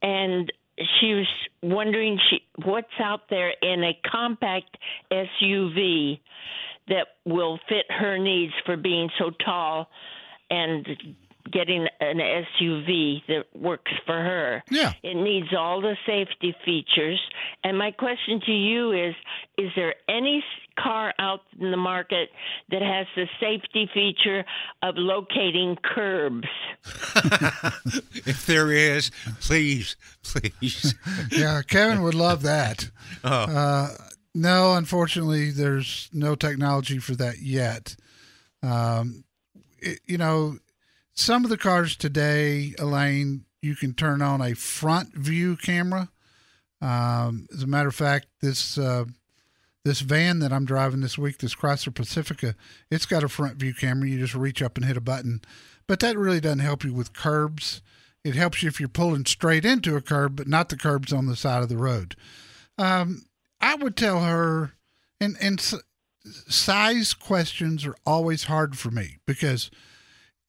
And 0.02 0.52
she 1.00 1.14
was 1.14 1.28
wondering 1.62 2.20
she 2.30 2.40
what's 2.66 2.88
out 3.00 3.30
there 3.30 3.54
in 3.62 3.84
a 3.84 3.98
compact 4.10 4.78
SUV 5.12 6.20
that 6.92 7.08
will 7.26 7.58
fit 7.68 7.86
her 7.90 8.18
needs 8.18 8.54
for 8.66 8.78
being 8.78 9.10
so 9.18 9.32
tall 9.44 9.90
and 10.50 10.86
getting 11.52 11.88
an 12.00 12.18
SUV 12.18 13.22
that 13.28 13.46
works 13.56 13.92
for 14.06 14.16
her. 14.16 14.64
Yeah. 14.70 14.94
It 15.02 15.16
needs 15.16 15.48
all 15.58 15.82
the 15.82 15.96
safety 16.06 16.56
features. 16.64 17.20
And 17.64 17.78
my 17.78 17.92
question 17.92 18.42
to 18.46 18.52
you 18.52 18.92
is 18.92 19.16
is 19.58 19.72
there 19.76 19.96
any 20.08 20.44
car 20.78 21.14
out 21.20 21.42
in 21.60 21.72
the 21.72 21.78
market 21.78 22.30
that 22.70 22.82
has 22.82 23.08
the 23.16 23.28
safety 23.40 23.90
feature 23.94 24.46
of 24.84 24.96
locating 24.98 25.78
curbs? 25.84 26.48
if 28.26 28.46
there 28.46 28.72
is, 28.72 29.12
please, 29.40 29.96
please. 30.24 30.96
yeah, 31.32 31.62
Kevin 31.68 32.02
would 32.02 32.16
love 32.16 32.44
that. 32.44 32.90
Uh, 33.24 33.90
no, 34.34 34.76
unfortunately, 34.76 35.52
there's 35.52 36.10
no 36.14 36.36
technology 36.36 36.98
for 37.00 37.16
that 37.16 37.40
yet. 37.40 37.96
Um, 38.64 39.24
it, 39.80 40.00
you 40.06 40.18
know, 40.18 40.58
some 41.14 41.44
of 41.44 41.50
the 41.50 41.58
cars 41.58 41.96
today, 41.96 42.74
Elaine, 42.80 43.46
you 43.62 43.76
can 43.76 43.94
turn 43.94 44.22
on 44.22 44.42
a 44.42 44.56
front 44.56 45.14
view 45.16 45.56
camera. 45.56 46.10
Um, 46.82 47.48
as 47.54 47.64
a 47.64 47.68
matter 47.68 47.90
of 47.90 47.96
fact, 47.96 48.28
this 48.42 48.78
uh, 48.78 49.06
this 49.84 50.02
van 50.02 50.40
that 50.40 50.54
I'm 50.54 50.66
driving 50.66 51.02
this 51.02 51.18
week, 51.18 51.40
this 51.40 51.56
Chrysler 51.56 51.94
Pacifica, 51.94 52.56
it's 52.90 53.06
got 53.06 53.24
a 53.24 53.30
front 53.30 53.58
view 53.58 53.74
camera. 53.74 54.08
You 54.08 54.20
just 54.20 54.36
reach 54.36 54.62
up 54.62 54.78
and 54.78 54.86
hit 54.86 54.98
a 54.98 55.02
button, 55.02 55.42
but 55.88 56.00
that 56.00 56.18
really 56.18 56.40
doesn't 56.40 56.60
help 56.60 56.84
you 56.84 56.94
with 56.94 57.14
curbs. 57.14 57.82
It 58.24 58.36
helps 58.36 58.62
you 58.62 58.70
if 58.70 58.80
you're 58.80 58.90
pulling 58.90 59.26
straight 59.26 59.66
into 59.66 59.96
a 59.96 60.02
curb, 60.02 60.36
but 60.36 60.48
not 60.48 60.70
the 60.70 60.78
curbs 60.78 61.12
on 61.12 61.26
the 61.26 61.36
side 61.36 61.64
of 61.64 61.70
the 61.70 61.78
road. 61.78 62.16
Um, 62.78 63.24
I 63.62 63.76
would 63.76 63.96
tell 63.96 64.22
her, 64.24 64.74
and 65.20 65.36
and 65.40 65.62
size 66.48 67.14
questions 67.14 67.86
are 67.86 67.96
always 68.06 68.44
hard 68.46 68.78
for 68.78 68.92
me 68.92 69.18
because 69.26 69.72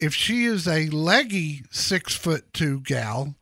if 0.01 0.15
she 0.15 0.45
is 0.45 0.67
a 0.67 0.89
leggy 0.91 1.63
six 1.71 2.15
foot 2.15 2.53
two 2.53 2.81
gal, 2.81 3.35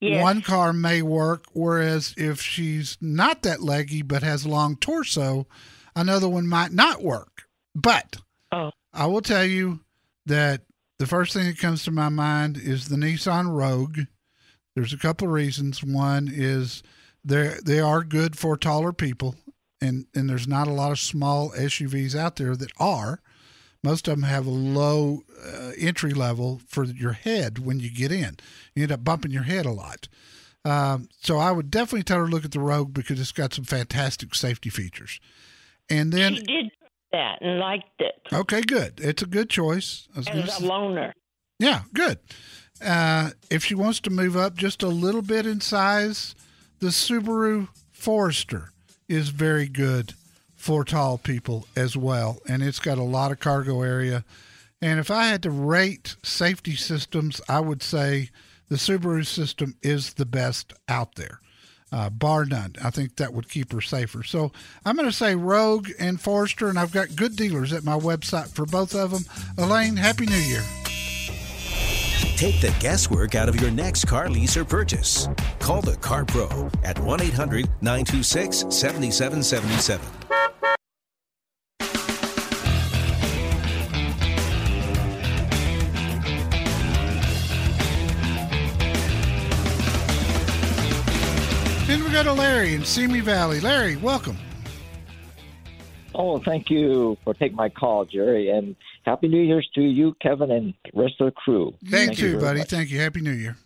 Yes. 0.00 0.22
one 0.22 0.40
car 0.42 0.72
may 0.72 1.02
work. 1.02 1.44
Whereas 1.52 2.14
if 2.16 2.40
she's 2.40 2.96
not 3.02 3.42
that 3.42 3.62
leggy 3.62 4.00
but 4.02 4.22
has 4.22 4.44
a 4.44 4.48
long 4.48 4.76
torso, 4.76 5.46
another 5.94 6.28
one 6.28 6.46
might 6.46 6.72
not 6.72 7.02
work. 7.02 7.42
But 7.74 8.16
Oh. 8.52 8.72
I 8.92 9.06
will 9.06 9.20
tell 9.20 9.44
you 9.44 9.80
that 10.26 10.62
the 10.98 11.06
first 11.06 11.32
thing 11.32 11.46
that 11.46 11.58
comes 11.58 11.84
to 11.84 11.90
my 11.90 12.08
mind 12.08 12.56
is 12.56 12.88
the 12.88 12.96
Nissan 12.96 13.54
Rogue. 13.54 14.00
There's 14.74 14.92
a 14.92 14.98
couple 14.98 15.28
of 15.28 15.32
reasons. 15.34 15.84
One 15.84 16.28
is 16.32 16.82
they 17.24 17.54
they 17.64 17.80
are 17.80 18.02
good 18.02 18.36
for 18.38 18.56
taller 18.56 18.92
people, 18.92 19.36
and 19.80 20.06
and 20.14 20.28
there's 20.28 20.48
not 20.48 20.68
a 20.68 20.72
lot 20.72 20.92
of 20.92 20.98
small 20.98 21.50
SUVs 21.50 22.14
out 22.14 22.36
there 22.36 22.56
that 22.56 22.72
are. 22.78 23.20
Most 23.82 24.08
of 24.08 24.16
them 24.16 24.24
have 24.24 24.44
a 24.46 24.50
low 24.50 25.22
uh, 25.42 25.70
entry 25.78 26.12
level 26.12 26.60
for 26.68 26.84
your 26.84 27.12
head 27.12 27.58
when 27.58 27.80
you 27.80 27.90
get 27.90 28.12
in. 28.12 28.36
You 28.74 28.82
end 28.82 28.92
up 28.92 29.02
bumping 29.02 29.30
your 29.30 29.44
head 29.44 29.64
a 29.64 29.70
lot. 29.70 30.06
Um, 30.66 31.08
so 31.22 31.38
I 31.38 31.50
would 31.50 31.70
definitely 31.70 32.02
tell 32.02 32.18
her 32.18 32.26
to 32.26 32.30
look 32.30 32.44
at 32.44 32.50
the 32.50 32.60
Rogue 32.60 32.92
because 32.92 33.18
it's 33.18 33.32
got 33.32 33.54
some 33.54 33.64
fantastic 33.64 34.34
safety 34.34 34.68
features. 34.68 35.18
And 35.88 36.12
then 36.12 36.34
she 36.34 36.42
did 36.42 36.70
that 37.12 37.40
and 37.40 37.58
liked 37.58 37.88
it 38.00 38.20
okay, 38.32 38.60
good. 38.62 39.00
It's 39.00 39.22
a 39.22 39.26
good 39.26 39.50
choice. 39.50 40.08
I 40.14 40.18
was 40.18 40.26
gonna 40.26 40.40
as 40.42 40.60
a 40.60 40.62
loaner. 40.62 41.12
yeah, 41.58 41.82
good. 41.92 42.18
Uh, 42.84 43.30
if 43.50 43.64
she 43.64 43.74
wants 43.74 44.00
to 44.00 44.10
move 44.10 44.36
up 44.36 44.54
just 44.54 44.82
a 44.82 44.88
little 44.88 45.22
bit 45.22 45.46
in 45.46 45.60
size, 45.60 46.34
the 46.80 46.88
Subaru 46.88 47.68
Forester 47.92 48.72
is 49.08 49.28
very 49.28 49.68
good 49.68 50.14
for 50.56 50.84
tall 50.84 51.18
people 51.18 51.66
as 51.76 51.96
well, 51.96 52.38
and 52.48 52.62
it's 52.62 52.78
got 52.78 52.98
a 52.98 53.02
lot 53.02 53.30
of 53.30 53.38
cargo 53.38 53.82
area. 53.82 54.24
And 54.82 54.98
if 54.98 55.10
I 55.10 55.26
had 55.26 55.42
to 55.42 55.50
rate 55.50 56.16
safety 56.22 56.74
systems, 56.74 57.40
I 57.48 57.60
would 57.60 57.82
say 57.82 58.30
the 58.68 58.76
Subaru 58.76 59.26
system 59.26 59.76
is 59.82 60.14
the 60.14 60.24
best 60.24 60.72
out 60.88 61.16
there, 61.16 61.40
uh, 61.92 62.08
bar 62.08 62.46
none. 62.46 62.76
I 62.82 62.90
think 62.90 63.16
that 63.16 63.34
would 63.34 63.50
keep 63.50 63.72
her 63.72 63.82
safer. 63.82 64.22
So 64.22 64.52
I'm 64.86 64.96
going 64.96 65.08
to 65.08 65.14
say 65.14 65.34
Rogue 65.34 65.90
and 65.98 66.18
Forester, 66.20 66.68
and 66.68 66.78
I've 66.78 66.92
got 66.92 67.16
good 67.16 67.36
dealers 67.36 67.74
at 67.74 67.84
my 67.84 67.98
website 67.98 68.48
for 68.48 68.64
both 68.64 68.94
of 68.94 69.10
them. 69.10 69.24
Elaine, 69.58 69.96
Happy 69.96 70.24
New 70.24 70.34
Year. 70.36 70.62
Take 72.40 72.62
the 72.62 72.74
guesswork 72.80 73.34
out 73.34 73.50
of 73.50 73.60
your 73.60 73.70
next 73.70 74.06
car 74.06 74.30
lease 74.30 74.56
or 74.56 74.64
purchase. 74.64 75.28
Call 75.58 75.82
the 75.82 75.96
Car 75.96 76.24
Pro 76.24 76.70
at 76.82 76.98
1 76.98 77.20
800 77.20 77.68
926 77.82 78.64
7777. 78.70 80.00
Then 91.86 92.02
we 92.02 92.10
go 92.10 92.22
to 92.22 92.32
Larry 92.32 92.72
in 92.72 92.86
Simi 92.86 93.20
Valley. 93.20 93.60
Larry, 93.60 93.96
welcome. 93.96 94.38
Oh, 96.14 96.38
thank 96.38 96.70
you 96.70 97.18
for 97.22 97.34
taking 97.34 97.56
my 97.56 97.68
call, 97.68 98.06
Jerry, 98.06 98.48
and 98.48 98.76
happy 99.02 99.28
New 99.28 99.42
Year's 99.42 99.68
to 99.74 99.82
you, 99.82 100.14
Kevin, 100.20 100.50
and 100.50 100.74
the 100.84 101.02
rest 101.02 101.14
of 101.20 101.26
the 101.26 101.32
crew. 101.32 101.74
Thank, 101.88 102.18
you, 102.18 102.32
very 102.32 102.40
buddy. 102.40 102.58
much. 102.60 102.68
Thank 102.68 102.90
you. 102.90 103.00
Happy 103.00 103.20
New 103.20 103.32
Year. 103.32 103.56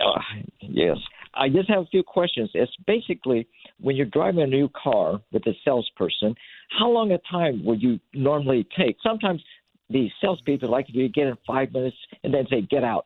Uh, 0.00 0.20
yes, 0.60 0.96
I 1.34 1.48
just 1.48 1.68
have 1.68 1.82
a 1.82 1.86
few 1.86 2.02
questions. 2.02 2.50
It's 2.54 2.72
basically 2.86 3.48
when 3.80 3.96
you're 3.96 4.06
driving 4.06 4.42
a 4.42 4.46
new 4.46 4.68
car 4.68 5.20
with 5.32 5.46
a 5.46 5.54
salesperson, 5.64 6.34
how 6.78 6.88
long 6.90 7.12
a 7.12 7.18
time 7.30 7.64
would 7.64 7.82
you 7.82 7.98
normally 8.12 8.66
take? 8.76 8.96
Sometimes 9.02 9.42
the 9.90 10.10
salespeople 10.20 10.68
like 10.68 10.86
you 10.88 11.02
to 11.02 11.08
get 11.08 11.26
in 11.26 11.36
five 11.46 11.72
minutes 11.72 11.96
and 12.22 12.32
then 12.32 12.46
say 12.50 12.60
get 12.60 12.84
out, 12.84 13.04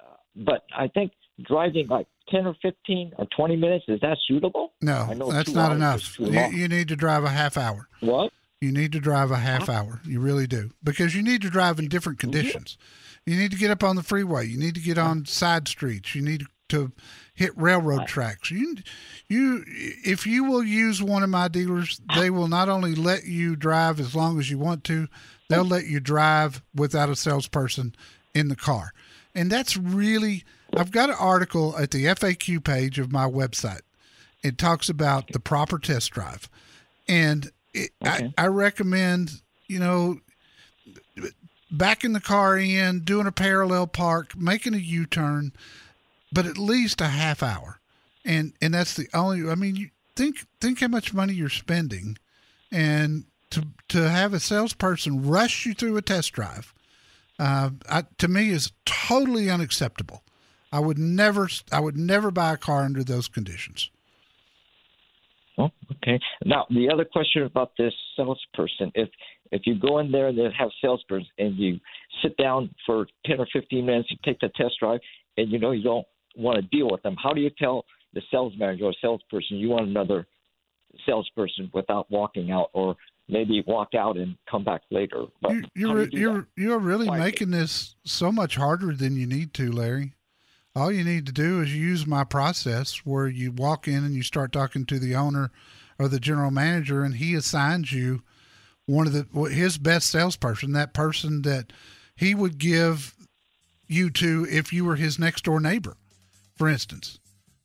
uh, 0.00 0.16
but 0.34 0.64
I 0.76 0.88
think 0.88 1.12
driving 1.42 1.86
like 1.88 2.06
ten 2.28 2.46
or 2.46 2.54
fifteen 2.60 3.12
or 3.16 3.26
twenty 3.36 3.56
minutes 3.56 3.84
is 3.88 4.00
that 4.00 4.18
suitable? 4.26 4.72
No, 4.82 5.12
that's 5.30 5.52
not 5.52 5.72
enough. 5.72 6.18
You, 6.18 6.32
you 6.52 6.68
need 6.68 6.88
to 6.88 6.96
drive 6.96 7.24
a 7.24 7.30
half 7.30 7.56
hour. 7.56 7.88
What? 8.00 8.32
You 8.60 8.72
need 8.72 8.92
to 8.92 9.00
drive 9.00 9.30
a 9.30 9.36
half 9.36 9.68
hour. 9.68 10.00
You 10.04 10.20
really 10.20 10.46
do. 10.46 10.70
Because 10.82 11.14
you 11.14 11.22
need 11.22 11.42
to 11.42 11.50
drive 11.50 11.78
in 11.78 11.88
different 11.88 12.18
conditions. 12.18 12.78
You 13.26 13.36
need 13.36 13.50
to 13.50 13.58
get 13.58 13.70
up 13.70 13.82
on 13.82 13.96
the 13.96 14.02
freeway. 14.02 14.46
You 14.46 14.58
need 14.58 14.74
to 14.76 14.80
get 14.80 14.98
on 14.98 15.26
side 15.26 15.68
streets. 15.68 16.14
You 16.14 16.22
need 16.22 16.46
to 16.68 16.92
hit 17.34 17.52
railroad 17.56 18.06
tracks. 18.06 18.50
You 18.50 18.76
you 19.28 19.64
if 19.66 20.26
you 20.26 20.44
will 20.44 20.64
use 20.64 21.02
one 21.02 21.22
of 21.22 21.30
my 21.30 21.48
dealers, 21.48 22.00
they 22.16 22.30
will 22.30 22.48
not 22.48 22.68
only 22.68 22.94
let 22.94 23.24
you 23.24 23.56
drive 23.56 24.00
as 24.00 24.14
long 24.14 24.38
as 24.38 24.50
you 24.50 24.58
want 24.58 24.84
to, 24.84 25.08
they'll 25.48 25.64
hmm. 25.64 25.72
let 25.72 25.86
you 25.86 26.00
drive 26.00 26.62
without 26.74 27.08
a 27.08 27.16
salesperson 27.16 27.94
in 28.34 28.48
the 28.48 28.56
car. 28.56 28.92
And 29.34 29.50
that's 29.50 29.76
really 29.76 30.44
I've 30.74 30.90
got 30.90 31.10
an 31.10 31.16
article 31.18 31.76
at 31.78 31.90
the 31.90 32.04
FAQ 32.06 32.64
page 32.64 32.98
of 32.98 33.12
my 33.12 33.26
website. 33.26 33.82
It 34.42 34.58
talks 34.58 34.88
about 34.88 35.28
the 35.32 35.40
proper 35.40 35.78
test 35.78 36.10
drive. 36.10 36.48
And 37.08 37.50
it, 37.76 37.90
I, 38.02 38.32
I 38.38 38.46
recommend, 38.46 39.42
you 39.68 39.78
know, 39.78 40.20
backing 41.70 42.12
the 42.12 42.20
car 42.20 42.56
in, 42.56 43.00
doing 43.00 43.26
a 43.26 43.32
parallel 43.32 43.86
park, 43.86 44.36
making 44.36 44.74
a 44.74 44.78
U 44.78 45.06
turn, 45.06 45.52
but 46.32 46.46
at 46.46 46.58
least 46.58 47.00
a 47.00 47.08
half 47.08 47.42
hour. 47.42 47.80
And 48.24 48.52
and 48.60 48.74
that's 48.74 48.94
the 48.94 49.08
only 49.14 49.48
I 49.48 49.54
mean, 49.54 49.76
you 49.76 49.90
think 50.16 50.46
think 50.60 50.80
how 50.80 50.88
much 50.88 51.14
money 51.14 51.34
you're 51.34 51.48
spending 51.48 52.18
and 52.72 53.24
to 53.50 53.66
to 53.88 54.08
have 54.08 54.34
a 54.34 54.40
salesperson 54.40 55.28
rush 55.28 55.66
you 55.66 55.74
through 55.74 55.96
a 55.96 56.02
test 56.02 56.32
drive, 56.32 56.74
uh, 57.38 57.70
I, 57.88 58.04
to 58.18 58.28
me 58.28 58.50
is 58.50 58.72
totally 58.84 59.48
unacceptable. 59.48 60.22
I 60.72 60.80
would 60.80 60.98
never 60.98 61.48
I 61.70 61.80
would 61.80 61.96
never 61.96 62.30
buy 62.30 62.54
a 62.54 62.56
car 62.56 62.82
under 62.82 63.04
those 63.04 63.28
conditions. 63.28 63.90
Oh, 65.58 65.70
okay. 65.96 66.18
Now 66.44 66.66
the 66.70 66.88
other 66.92 67.04
question 67.04 67.42
about 67.44 67.72
this 67.78 67.94
salesperson, 68.16 68.92
if 68.94 69.08
if 69.52 69.62
you 69.64 69.78
go 69.78 69.98
in 70.00 70.10
there 70.10 70.28
and 70.28 70.36
they 70.38 70.48
have 70.58 70.68
salesperson 70.82 71.28
and 71.38 71.56
you 71.56 71.80
sit 72.22 72.36
down 72.36 72.70
for 72.84 73.06
ten 73.24 73.40
or 73.40 73.46
fifteen 73.52 73.86
minutes, 73.86 74.10
you 74.10 74.16
take 74.24 74.38
the 74.40 74.50
test 74.56 74.74
drive, 74.80 75.00
and 75.36 75.50
you 75.50 75.58
know 75.58 75.70
you 75.70 75.82
don't 75.82 76.06
want 76.36 76.56
to 76.56 76.62
deal 76.76 76.88
with 76.90 77.02
them, 77.02 77.16
how 77.22 77.32
do 77.32 77.40
you 77.40 77.50
tell 77.58 77.84
the 78.12 78.20
sales 78.30 78.52
manager 78.58 78.84
or 78.84 78.94
salesperson 79.00 79.56
you 79.56 79.70
want 79.70 79.86
another 79.88 80.26
salesperson 81.06 81.70
without 81.72 82.10
walking 82.10 82.50
out, 82.50 82.68
or 82.72 82.96
maybe 83.28 83.62
walk 83.66 83.94
out 83.94 84.16
and 84.16 84.36
come 84.50 84.64
back 84.64 84.82
later? 84.90 85.24
But 85.40 85.52
You, 85.52 85.62
how 85.62 85.68
you're 85.74 86.02
you 86.08 86.18
you're, 86.18 86.46
you're 86.56 86.78
really 86.78 87.06
Quietly. 87.06 87.26
making 87.26 87.50
this 87.50 87.94
so 88.04 88.30
much 88.30 88.56
harder 88.56 88.94
than 88.94 89.16
you 89.16 89.26
need 89.26 89.54
to, 89.54 89.72
Larry. 89.72 90.12
All 90.76 90.92
you 90.92 91.04
need 91.04 91.24
to 91.24 91.32
do 91.32 91.62
is 91.62 91.74
use 91.74 92.06
my 92.06 92.22
process 92.22 92.98
where 92.98 93.26
you 93.26 93.50
walk 93.50 93.88
in 93.88 94.04
and 94.04 94.14
you 94.14 94.22
start 94.22 94.52
talking 94.52 94.84
to 94.84 94.98
the 94.98 95.14
owner 95.14 95.50
or 95.98 96.06
the 96.06 96.20
general 96.20 96.50
manager, 96.50 97.02
and 97.02 97.14
he 97.14 97.34
assigns 97.34 97.92
you 97.92 98.22
one 98.84 99.06
of 99.06 99.14
the 99.14 99.24
his 99.44 99.78
best 99.78 100.10
salesperson, 100.10 100.72
that 100.72 100.92
person 100.92 101.40
that 101.42 101.72
he 102.14 102.34
would 102.34 102.58
give 102.58 103.14
you 103.88 104.10
to 104.10 104.46
if 104.50 104.70
you 104.70 104.84
were 104.84 104.96
his 104.96 105.18
next 105.18 105.44
door 105.44 105.60
neighbor, 105.60 105.96
for 106.56 106.68
instance. 106.68 107.20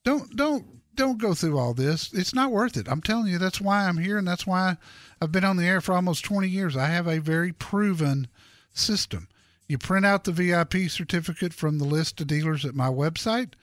Don't 0.05 0.33
don't 0.37 0.65
don't 0.95 1.17
go 1.17 1.33
through 1.33 1.59
all 1.59 1.73
this. 1.73 2.13
It's 2.13 2.33
not 2.33 2.51
worth 2.51 2.77
it. 2.77 2.87
I'm 2.89 3.01
telling 3.01 3.27
you, 3.27 3.37
that's 3.37 3.59
why 3.59 3.89
I'm 3.89 3.97
here, 3.97 4.17
and 4.17 4.27
that's 4.27 4.47
why 4.47 4.77
I've 5.21 5.33
been 5.33 5.43
on 5.43 5.57
the 5.57 5.65
air 5.65 5.81
for 5.81 5.93
almost 5.93 6.23
20 6.23 6.47
years. 6.47 6.77
I 6.77 6.85
have 6.85 7.07
a 7.07 7.19
very 7.19 7.51
proven 7.51 8.29
system. 8.73 9.27
You 9.71 9.77
print 9.77 10.05
out 10.05 10.25
the 10.25 10.33
VIP 10.33 10.89
certificate 10.89 11.53
from 11.53 11.77
the 11.77 11.85
list 11.85 12.19
of 12.19 12.27
dealers 12.27 12.65
at 12.65 12.75
my 12.75 12.89
website, 12.89 13.53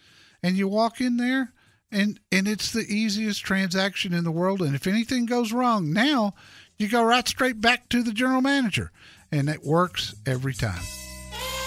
and 0.42 0.57
you 0.57 0.66
walk 0.66 1.03
in 1.03 1.18
there, 1.18 1.53
and 1.92 2.18
and 2.33 2.49
it's 2.49 2.73
the 2.73 2.87
easiest 2.88 3.42
transaction 3.42 4.14
in 4.14 4.25
the 4.25 4.31
world. 4.31 4.62
And 4.62 4.75
if 4.75 4.87
anything 4.87 5.27
goes 5.27 5.53
wrong, 5.53 5.92
now 5.92 6.33
you 6.79 6.88
go 6.88 7.03
right 7.03 7.29
straight 7.29 7.61
back 7.61 7.90
to 7.90 8.03
the 8.03 8.14
general 8.14 8.40
manager, 8.40 8.90
and 9.31 9.51
it 9.51 9.66
works 9.66 10.14
every 10.25 10.55
time. 10.55 10.81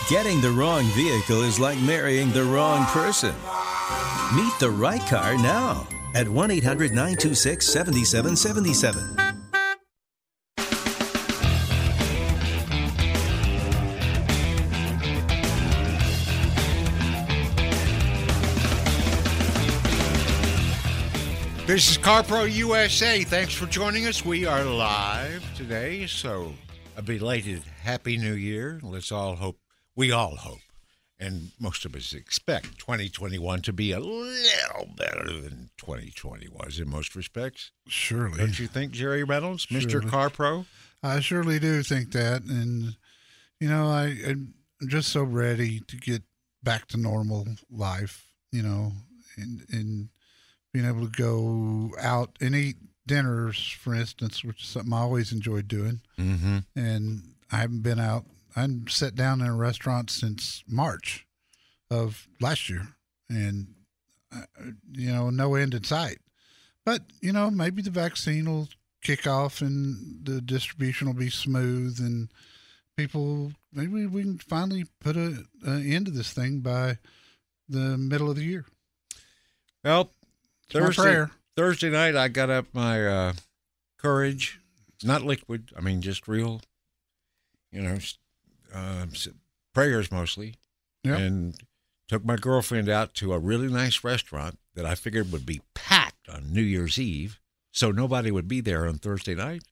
Getting 0.09 0.41
the 0.41 0.49
wrong 0.49 0.85
vehicle 0.95 1.43
is 1.43 1.59
like 1.59 1.77
marrying 1.77 2.31
the 2.31 2.45
wrong 2.45 2.83
person. 2.85 3.35
Meet 4.35 4.53
the 4.59 4.71
right 4.71 5.01
car 5.01 5.35
now 5.35 5.87
at 6.15 6.27
1 6.27 6.49
800 6.49 6.89
926 6.89 7.67
7777. 7.67 9.30
This 21.71 21.91
is 21.91 21.97
CarPro 21.99 22.51
USA. 22.53 23.23
Thanks 23.23 23.53
for 23.53 23.65
joining 23.65 24.05
us. 24.05 24.25
We 24.25 24.45
are 24.45 24.65
live 24.65 25.41
today, 25.55 26.05
so 26.05 26.51
a 26.97 27.01
belated 27.01 27.63
Happy 27.81 28.17
New 28.17 28.33
Year. 28.33 28.81
Let's 28.83 29.09
all 29.09 29.37
hope, 29.37 29.57
we 29.95 30.11
all 30.11 30.35
hope, 30.35 30.59
and 31.17 31.51
most 31.61 31.85
of 31.85 31.95
us 31.95 32.11
expect 32.11 32.77
2021 32.77 33.61
to 33.61 33.71
be 33.71 33.93
a 33.93 34.01
little 34.01 34.89
better 34.97 35.23
than 35.23 35.69
2020 35.77 36.49
was 36.49 36.77
in 36.77 36.89
most 36.89 37.15
respects. 37.15 37.71
Surely. 37.87 38.39
Don't 38.39 38.59
you 38.59 38.67
think, 38.67 38.91
Jerry 38.91 39.23
Reynolds, 39.23 39.67
Mr. 39.67 39.91
Surely. 39.91 40.09
CarPro? 40.09 40.65
I 41.01 41.21
surely 41.21 41.57
do 41.57 41.83
think 41.83 42.11
that, 42.11 42.43
and 42.43 42.97
you 43.61 43.69
know, 43.69 43.85
I 43.85 44.17
I'm 44.27 44.55
just 44.89 45.07
so 45.07 45.23
ready 45.23 45.79
to 45.87 45.95
get 45.95 46.23
back 46.61 46.89
to 46.89 46.97
normal 46.97 47.47
life. 47.71 48.25
You 48.51 48.63
know, 48.63 48.91
and 49.37 49.65
and 49.71 50.09
being 50.73 50.85
able 50.85 51.07
to 51.07 51.11
go 51.11 51.91
out 51.99 52.37
and 52.41 52.55
eat 52.55 52.77
dinners, 53.07 53.57
for 53.81 53.93
instance, 53.93 54.43
which 54.43 54.61
is 54.63 54.69
something 54.69 54.93
I 54.93 54.99
always 54.99 55.31
enjoyed 55.31 55.67
doing, 55.67 56.01
Mm-hmm. 56.19 56.59
and 56.75 57.23
I 57.51 57.57
haven't 57.57 57.81
been 57.83 57.99
out 57.99 58.25
I 58.55 58.61
haven't 58.61 58.91
sat 58.91 59.15
down 59.15 59.39
in 59.41 59.47
a 59.47 59.55
restaurant 59.55 60.09
since 60.09 60.63
March 60.67 61.25
of 61.89 62.27
last 62.41 62.69
year, 62.69 62.87
and 63.29 63.67
uh, 64.35 64.41
you 64.91 65.11
know, 65.11 65.29
no 65.29 65.55
end 65.55 65.73
in 65.73 65.83
sight. 65.83 66.19
But 66.85 67.01
you 67.21 67.31
know, 67.31 67.49
maybe 67.49 67.81
the 67.81 67.89
vaccine 67.91 68.49
will 68.49 68.67
kick 69.01 69.25
off 69.25 69.61
and 69.61 70.25
the 70.25 70.41
distribution 70.41 71.07
will 71.07 71.13
be 71.15 71.29
smooth, 71.29 71.99
and 71.99 72.29
people 72.97 73.53
maybe 73.73 74.05
we 74.05 74.21
can 74.23 74.37
finally 74.37 74.85
put 74.99 75.15
a, 75.17 75.43
a 75.65 75.71
end 75.71 76.05
to 76.07 76.11
this 76.11 76.33
thing 76.33 76.59
by 76.59 76.97
the 77.69 77.97
middle 77.97 78.29
of 78.29 78.35
the 78.35 78.43
year. 78.43 78.65
Well, 79.83 80.11
Thursday. 80.71 81.25
Thursday 81.55 81.89
night, 81.89 82.15
I 82.15 82.27
got 82.27 82.49
up 82.49 82.65
my 82.73 83.05
uh, 83.05 83.33
courage, 83.97 84.59
not 85.03 85.21
liquid. 85.23 85.71
I 85.77 85.81
mean, 85.81 86.01
just 86.01 86.27
real, 86.27 86.61
you 87.71 87.81
know, 87.81 87.97
uh, 88.73 89.05
prayers 89.73 90.11
mostly, 90.11 90.55
Yep. 91.03 91.19
and 91.19 91.55
took 92.07 92.23
my 92.25 92.35
girlfriend 92.35 92.89
out 92.89 93.13
to 93.15 93.33
a 93.33 93.39
really 93.39 93.67
nice 93.67 94.03
restaurant 94.03 94.59
that 94.75 94.85
I 94.85 94.95
figured 94.95 95.31
would 95.31 95.45
be 95.45 95.61
packed 95.73 96.29
on 96.29 96.53
New 96.53 96.61
Year's 96.61 96.97
Eve, 96.99 97.39
so 97.71 97.91
nobody 97.91 98.31
would 98.31 98.47
be 98.47 98.61
there 98.61 98.85
on 98.87 98.97
Thursday 98.97 99.35
night. 99.35 99.63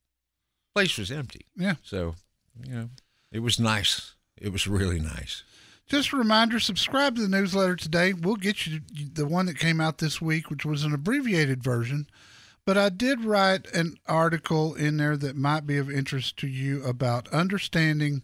Place 0.75 0.97
was 0.97 1.11
empty. 1.11 1.45
Yeah. 1.55 1.75
So, 1.83 2.15
you 2.63 2.73
know, 2.73 2.89
it 3.31 3.39
was 3.39 3.59
nice. 3.59 4.15
It 4.37 4.51
was 4.51 4.67
really 4.67 4.99
nice. 4.99 5.43
Just 5.89 6.13
a 6.13 6.17
reminder 6.17 6.59
subscribe 6.59 7.15
to 7.15 7.21
the 7.23 7.27
newsletter 7.27 7.75
today. 7.75 8.13
We'll 8.13 8.35
get 8.35 8.67
you 8.67 8.79
the 9.13 9.25
one 9.25 9.47
that 9.47 9.57
came 9.57 9.81
out 9.81 9.97
this 9.97 10.21
week, 10.21 10.51
which 10.51 10.63
was 10.63 10.83
an 10.83 10.93
abbreviated 10.93 11.63
version. 11.63 12.07
But 12.63 12.77
I 12.77 12.89
did 12.89 13.25
write 13.25 13.65
an 13.73 13.95
article 14.05 14.75
in 14.75 14.97
there 14.97 15.17
that 15.17 15.35
might 15.35 15.65
be 15.65 15.77
of 15.77 15.89
interest 15.89 16.37
to 16.37 16.47
you 16.47 16.83
about 16.83 17.27
understanding 17.29 18.21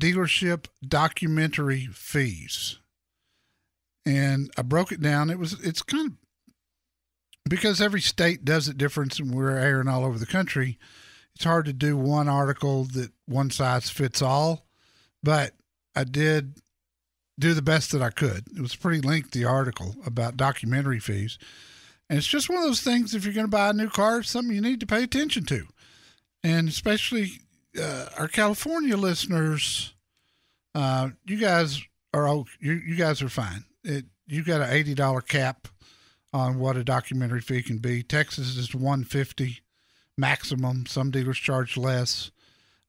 dealership 0.00 0.66
documentary 0.86 1.86
fees. 1.92 2.78
And 4.04 4.50
I 4.58 4.62
broke 4.62 4.90
it 4.90 5.00
down. 5.00 5.30
It 5.30 5.38
was 5.38 5.52
it's 5.60 5.82
kind 5.82 6.08
of 6.08 6.12
because 7.48 7.80
every 7.80 8.00
state 8.00 8.44
does 8.44 8.66
it 8.66 8.76
different 8.76 9.20
and 9.20 9.32
we're 9.32 9.56
airing 9.56 9.86
all 9.86 10.04
over 10.04 10.18
the 10.18 10.26
country. 10.26 10.80
It's 11.36 11.44
hard 11.44 11.66
to 11.66 11.72
do 11.72 11.96
one 11.96 12.28
article 12.28 12.84
that 12.86 13.12
one 13.26 13.50
size 13.50 13.88
fits 13.88 14.20
all, 14.20 14.66
but 15.22 15.54
I 15.94 16.02
did 16.02 16.54
do 17.38 17.54
the 17.54 17.62
best 17.62 17.92
that 17.92 18.02
I 18.02 18.10
could. 18.10 18.44
It 18.56 18.60
was 18.60 18.74
a 18.74 18.78
pretty 18.78 19.00
lengthy 19.00 19.44
article 19.44 19.96
about 20.04 20.36
documentary 20.36 21.00
fees. 21.00 21.38
And 22.08 22.18
it's 22.18 22.26
just 22.26 22.50
one 22.50 22.58
of 22.58 22.64
those 22.64 22.82
things, 22.82 23.14
if 23.14 23.24
you're 23.24 23.32
going 23.32 23.46
to 23.46 23.50
buy 23.50 23.70
a 23.70 23.72
new 23.72 23.88
car, 23.88 24.22
something 24.22 24.54
you 24.54 24.60
need 24.60 24.80
to 24.80 24.86
pay 24.86 25.02
attention 25.02 25.44
to. 25.46 25.66
And 26.44 26.68
especially 26.68 27.40
uh, 27.80 28.06
our 28.18 28.28
California 28.28 28.96
listeners, 28.96 29.94
uh, 30.74 31.10
you 31.24 31.38
guys 31.38 31.80
are 32.12 32.44
you, 32.60 32.72
you 32.72 32.96
guys 32.96 33.22
are 33.22 33.28
fine. 33.28 33.64
It, 33.82 34.04
you 34.26 34.44
got 34.44 34.60
an 34.60 34.70
eighty 34.70 34.94
dollar 34.94 35.20
cap 35.20 35.68
on 36.32 36.58
what 36.58 36.76
a 36.76 36.84
documentary 36.84 37.40
fee 37.40 37.62
can 37.62 37.78
be. 37.78 38.02
Texas 38.02 38.56
is 38.56 38.74
one 38.74 39.04
fifty 39.04 39.60
maximum. 40.18 40.86
Some 40.86 41.10
dealers 41.10 41.38
charge 41.38 41.76
less, 41.76 42.30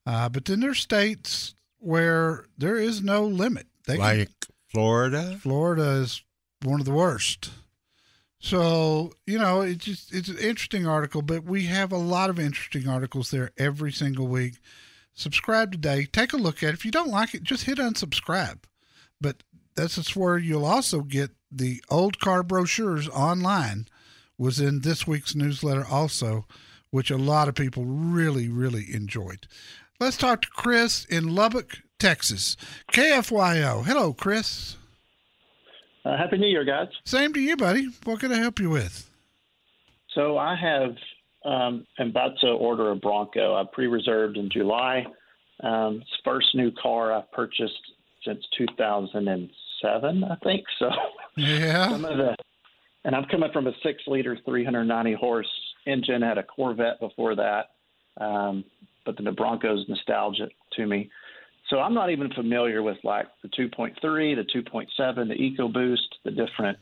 uh, 0.06 0.28
but 0.28 0.44
then 0.44 0.60
there's 0.60 0.80
states 0.80 1.54
where 1.78 2.44
there 2.58 2.76
is 2.76 3.02
no 3.02 3.24
limit. 3.24 3.66
They 3.86 3.94
can- 3.94 4.02
like 4.02 4.30
Florida. 4.68 5.38
Florida 5.40 6.00
is 6.02 6.22
one 6.62 6.80
of 6.80 6.86
the 6.86 6.92
worst. 6.92 7.50
So, 8.40 9.14
you 9.26 9.38
know, 9.38 9.62
it's 9.62 9.84
just 9.84 10.14
it's 10.14 10.28
an 10.28 10.36
interesting 10.38 10.86
article, 10.86 11.22
but 11.22 11.44
we 11.44 11.64
have 11.64 11.92
a 11.92 11.96
lot 11.96 12.28
of 12.28 12.38
interesting 12.38 12.86
articles 12.86 13.30
there 13.30 13.52
every 13.56 13.90
single 13.90 14.26
week. 14.28 14.54
Subscribe 15.14 15.72
today. 15.72 16.04
Take 16.04 16.32
a 16.32 16.36
look 16.36 16.62
at 16.62 16.70
it. 16.70 16.74
If 16.74 16.84
you 16.84 16.90
don't 16.90 17.08
like 17.08 17.34
it, 17.34 17.42
just 17.42 17.64
hit 17.64 17.78
unsubscribe. 17.78 18.64
But 19.20 19.42
that's 19.76 19.94
just 19.94 20.14
where 20.16 20.36
you'll 20.36 20.66
also 20.66 21.00
get 21.00 21.30
the 21.50 21.82
old 21.88 22.18
car 22.20 22.42
brochures 22.42 23.08
online 23.08 23.86
was 24.36 24.60
in 24.60 24.80
this 24.80 25.06
week's 25.06 25.34
newsletter 25.34 25.86
also, 25.86 26.46
which 26.90 27.10
a 27.10 27.16
lot 27.16 27.48
of 27.48 27.54
people 27.54 27.84
really, 27.84 28.48
really 28.48 28.92
enjoyed. 28.92 29.46
Let's 30.00 30.16
talk 30.16 30.42
to 30.42 30.48
Chris 30.50 31.04
in 31.04 31.34
Lubbock, 31.34 31.78
Texas. 31.98 32.56
KFYO. 32.92 33.84
Hello, 33.84 34.12
Chris. 34.12 34.76
Uh, 36.04 36.16
Happy 36.16 36.36
New 36.38 36.46
Year, 36.48 36.64
guys. 36.64 36.88
Same 37.04 37.32
to 37.32 37.40
you, 37.40 37.56
buddy. 37.56 37.88
What 38.04 38.20
can 38.20 38.32
I 38.32 38.36
help 38.38 38.58
you 38.58 38.70
with? 38.70 39.10
So 40.14 40.36
I 40.36 40.54
have 40.54 40.94
um, 41.44 41.86
am 41.98 42.10
about 42.10 42.38
to 42.40 42.48
order 42.48 42.90
a 42.90 42.96
Bronco. 42.96 43.54
I 43.54 43.64
pre-reserved 43.72 44.36
in 44.36 44.50
July. 44.50 45.06
Um, 45.62 46.00
it's 46.02 46.10
first 46.24 46.48
new 46.54 46.70
car 46.72 47.12
I've 47.12 47.30
purchased 47.32 47.72
since 48.24 48.44
2007, 48.58 50.24
I 50.24 50.36
think. 50.42 50.64
So 50.78 50.90
Yeah. 51.36 51.88
some 51.90 52.04
of 52.04 52.16
the, 52.16 52.36
and 53.04 53.14
I'm 53.14 53.24
coming 53.26 53.50
from 53.52 53.66
a 53.66 53.72
six-liter, 53.82 54.38
390 54.44 55.14
horse 55.14 55.48
engine. 55.86 56.22
I 56.22 56.28
had 56.28 56.38
a 56.38 56.42
Corvette 56.42 57.00
before 57.00 57.34
that, 57.36 57.70
um, 58.20 58.64
but 59.04 59.16
then 59.16 59.24
the 59.24 59.32
Bronco's 59.32 59.84
nostalgic 59.88 60.50
to 60.76 60.86
me. 60.86 61.10
So 61.70 61.80
I'm 61.80 61.94
not 61.94 62.10
even 62.10 62.30
familiar 62.32 62.82
with 62.82 62.98
like 63.04 63.26
the 63.42 63.48
2.3, 63.48 63.94
the 64.00 64.44
2.7, 64.54 64.88
the 65.28 65.34
EcoBoost, 65.34 65.98
the 66.24 66.30
different. 66.30 66.78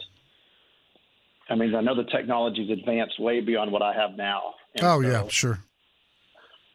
I 1.49 1.55
mean, 1.55 1.75
I 1.75 1.81
know 1.81 1.95
the 1.95 2.05
technology's 2.11 2.71
advanced 2.71 3.21
way 3.21 3.40
beyond 3.40 3.71
what 3.73 3.83
I 3.83 3.92
have 3.95 4.12
now. 4.16 4.55
And 4.75 4.85
Oh, 4.85 5.01
so- 5.03 5.09
yeah, 5.09 5.29
sure. 5.29 5.59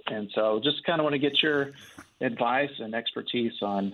And 0.10 0.30
so, 0.34 0.62
just 0.63 0.86
kind 0.86 1.02
of 1.02 1.04
want 1.04 1.15
to 1.15 1.20
get 1.20 1.43
your 1.43 1.72
advice 2.22 2.70
and 2.80 2.96
expertise 2.96 3.52
on 3.62 3.93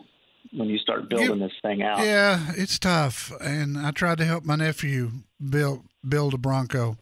when 0.52 0.70
you 0.70 0.78
start 0.78 1.10
building 1.10 1.40
this 1.40 1.52
thing 1.64 1.82
out. 1.82 2.00
Yeah, 2.06 2.52
it's 2.56 2.78
tough. 2.78 3.32
And 3.42 3.76
I 3.80 3.90
tried 3.90 4.20
to 4.20 4.26
help 4.26 4.46
my 4.46 4.56
nephew 4.56 5.10
build 5.50 5.86
build 6.08 6.36
a 6.36 6.38
Bronco 6.38 6.98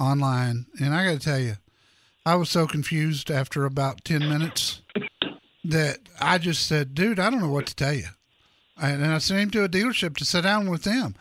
online, 0.00 0.66
and 0.80 0.92
I 0.94 1.04
got 1.04 1.12
to 1.20 1.24
tell 1.24 1.38
you, 1.38 1.54
I 2.24 2.34
was 2.34 2.50
so 2.50 2.66
confused 2.66 3.30
after 3.30 3.66
about 3.66 4.04
ten 4.04 4.28
minutes 4.28 4.82
that 5.70 6.00
I 6.20 6.38
just 6.38 6.66
said, 6.66 6.94
"Dude, 6.94 7.18
I 7.18 7.30
don't 7.30 7.40
know 7.40 7.48
what 7.48 7.66
to 7.66 7.74
tell 7.74 7.94
you." 7.94 8.08
And 8.80 9.04
I 9.04 9.18
sent 9.18 9.40
him 9.40 9.50
to 9.52 9.64
a 9.64 9.68
dealership 9.68 10.16
to 10.18 10.24
sit 10.24 10.42
down 10.42 10.70
with 10.70 10.82
them. 10.82 11.14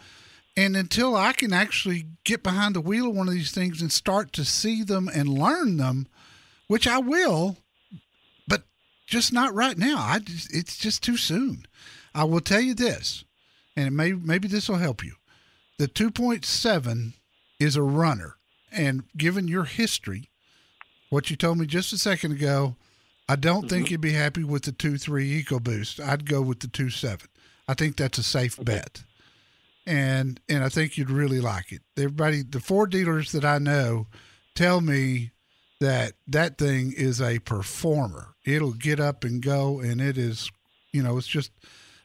And 0.58 0.76
until 0.78 1.16
I 1.16 1.34
can 1.34 1.52
actually 1.52 2.08
get 2.24 2.44
behind 2.44 2.76
the 2.76 2.82
wheel 2.82 3.10
of 3.10 3.16
one 3.16 3.28
of 3.28 3.34
these 3.34 3.52
things 3.52 3.82
and 3.82 3.92
start 3.92 4.32
to 4.34 4.46
see 4.46 4.84
them 4.84 5.10
and 5.14 5.28
learn 5.28 5.78
them, 5.78 6.08
which 6.68 6.88
I 6.88 6.98
will, 7.00 7.58
but 8.48 8.64
just 9.06 9.34
not 9.34 9.54
right 9.54 9.78
now. 9.78 9.98
I 10.00 10.20
just, 10.20 10.54
it's 10.54 10.78
just 10.78 11.04
too 11.04 11.18
soon. 11.18 11.66
I 12.14 12.24
will 12.24 12.40
tell 12.40 12.62
you 12.62 12.74
this, 12.74 13.26
and 13.76 13.88
it 13.88 13.92
may 13.92 14.14
maybe 14.14 14.48
this 14.48 14.70
will 14.70 14.78
help 14.78 15.04
you. 15.04 15.16
The 15.78 15.90
2.7 15.90 17.14
is 17.60 17.76
a 17.76 17.82
runner, 17.82 18.38
and 18.72 19.04
given 19.18 19.50
your 19.50 19.66
history, 19.66 20.30
what 21.10 21.30
you 21.30 21.36
told 21.36 21.58
me 21.58 21.66
just 21.66 21.92
a 21.92 21.98
second 21.98 22.32
ago, 22.32 22.78
I 23.28 23.36
don't 23.36 23.68
think 23.70 23.86
mm-hmm. 23.86 23.94
you'd 23.94 24.02
be 24.02 24.14
happy 24.14 24.44
with 24.44 24.64
the 24.64 24.72
2.3 24.72 25.44
EcoBoost. 25.44 26.04
I'd 26.04 26.30
go 26.30 26.42
with 26.42 26.60
the 26.60 26.68
two 26.68 26.90
seven. 26.90 27.28
I 27.68 27.74
think 27.74 27.98
that's 27.98 28.20
a 28.20 28.24
safe 28.24 28.64
bet, 28.64 29.04
and 29.88 30.40
and 30.48 30.64
I 30.64 30.70
think 30.70 30.98
you'd 30.98 31.10
really 31.10 31.42
like 31.42 31.72
it. 31.72 31.82
Everybody, 31.98 32.44
the 32.44 32.60
Ford 32.60 32.92
dealers 32.92 33.32
that 33.32 33.44
I 33.44 33.58
know, 33.58 34.08
tell 34.54 34.82
me 34.82 35.32
that 35.80 36.14
that 36.28 36.60
thing 36.60 36.94
is 36.96 37.20
a 37.20 37.40
performer. 37.40 38.36
It'll 38.46 38.74
get 38.74 39.00
up 39.00 39.24
and 39.24 39.42
go, 39.42 39.80
and 39.80 40.00
it 40.00 40.18
is, 40.18 40.52
you 40.94 41.02
know, 41.02 41.18
it's 41.18 41.28
just 41.28 41.52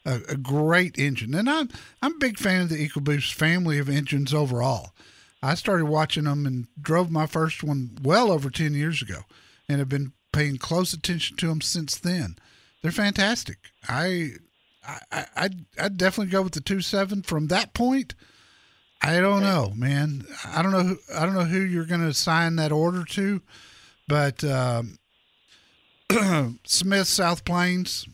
a, 0.07 0.21
a 0.31 0.37
great 0.37 0.99
engine. 0.99 1.35
And 1.35 1.51
I'm 1.51 1.69
I'm 2.01 2.15
a 2.15 2.19
big 2.19 2.39
fan 2.39 2.63
of 2.63 2.69
the 2.71 2.89
EcoBoost 2.89 3.35
family 3.35 3.79
of 3.79 3.91
engines 3.91 4.33
overall. 4.33 4.95
I 5.43 5.55
started 5.55 5.87
watching 5.87 6.25
them 6.25 6.47
and 6.47 6.67
drove 6.81 7.11
my 7.11 7.27
first 7.27 7.63
one 7.63 7.99
well 8.03 8.33
over 8.33 8.49
ten 8.49 8.73
years 8.73 9.03
ago, 9.03 9.25
and 9.69 9.79
have 9.79 9.91
been 9.91 10.13
paying 10.33 10.57
close 10.57 10.93
attention 10.93 11.37
to 11.39 11.49
them 11.49 11.61
since 11.61 11.97
then. 11.97 12.37
They're 12.83 12.91
fantastic. 12.91 13.59
I 13.89 14.33
I 14.87 15.27
I'd, 15.37 15.65
I'd 15.79 15.97
definitely 15.97 16.33
go 16.33 16.43
with 16.43 16.53
the 16.53 16.61
two 16.61 16.81
seven 16.81 17.23
from 17.23 17.49
that 17.49 17.75
point. 17.75 18.15
I 19.03 19.21
don't 19.21 19.43
know, 19.43 19.73
man. 19.75 20.27
I 20.45 20.63
don't 20.63 20.73
know. 20.73 20.83
Who, 20.83 20.99
I 21.17 21.25
don't 21.25 21.35
know 21.35 21.45
who 21.45 21.61
you're 21.61 21.87
going 21.87 22.03
to 22.03 22.09
assign 22.09 22.57
that 22.57 22.71
order 22.71 23.05
to, 23.05 23.41
but 24.07 24.45
um, 24.45 24.99
Smith 26.67 27.09
South 27.09 27.47
Plains, 27.47 28.07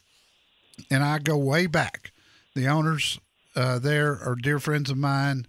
and 0.88 1.02
I 1.02 1.18
go 1.18 1.36
way 1.36 1.66
back. 1.66 2.12
The 2.54 2.68
owners 2.68 3.18
uh, 3.56 3.78
there 3.78 4.12
are 4.22 4.36
dear 4.36 4.58
friends 4.58 4.90
of 4.90 4.98
mine. 4.98 5.46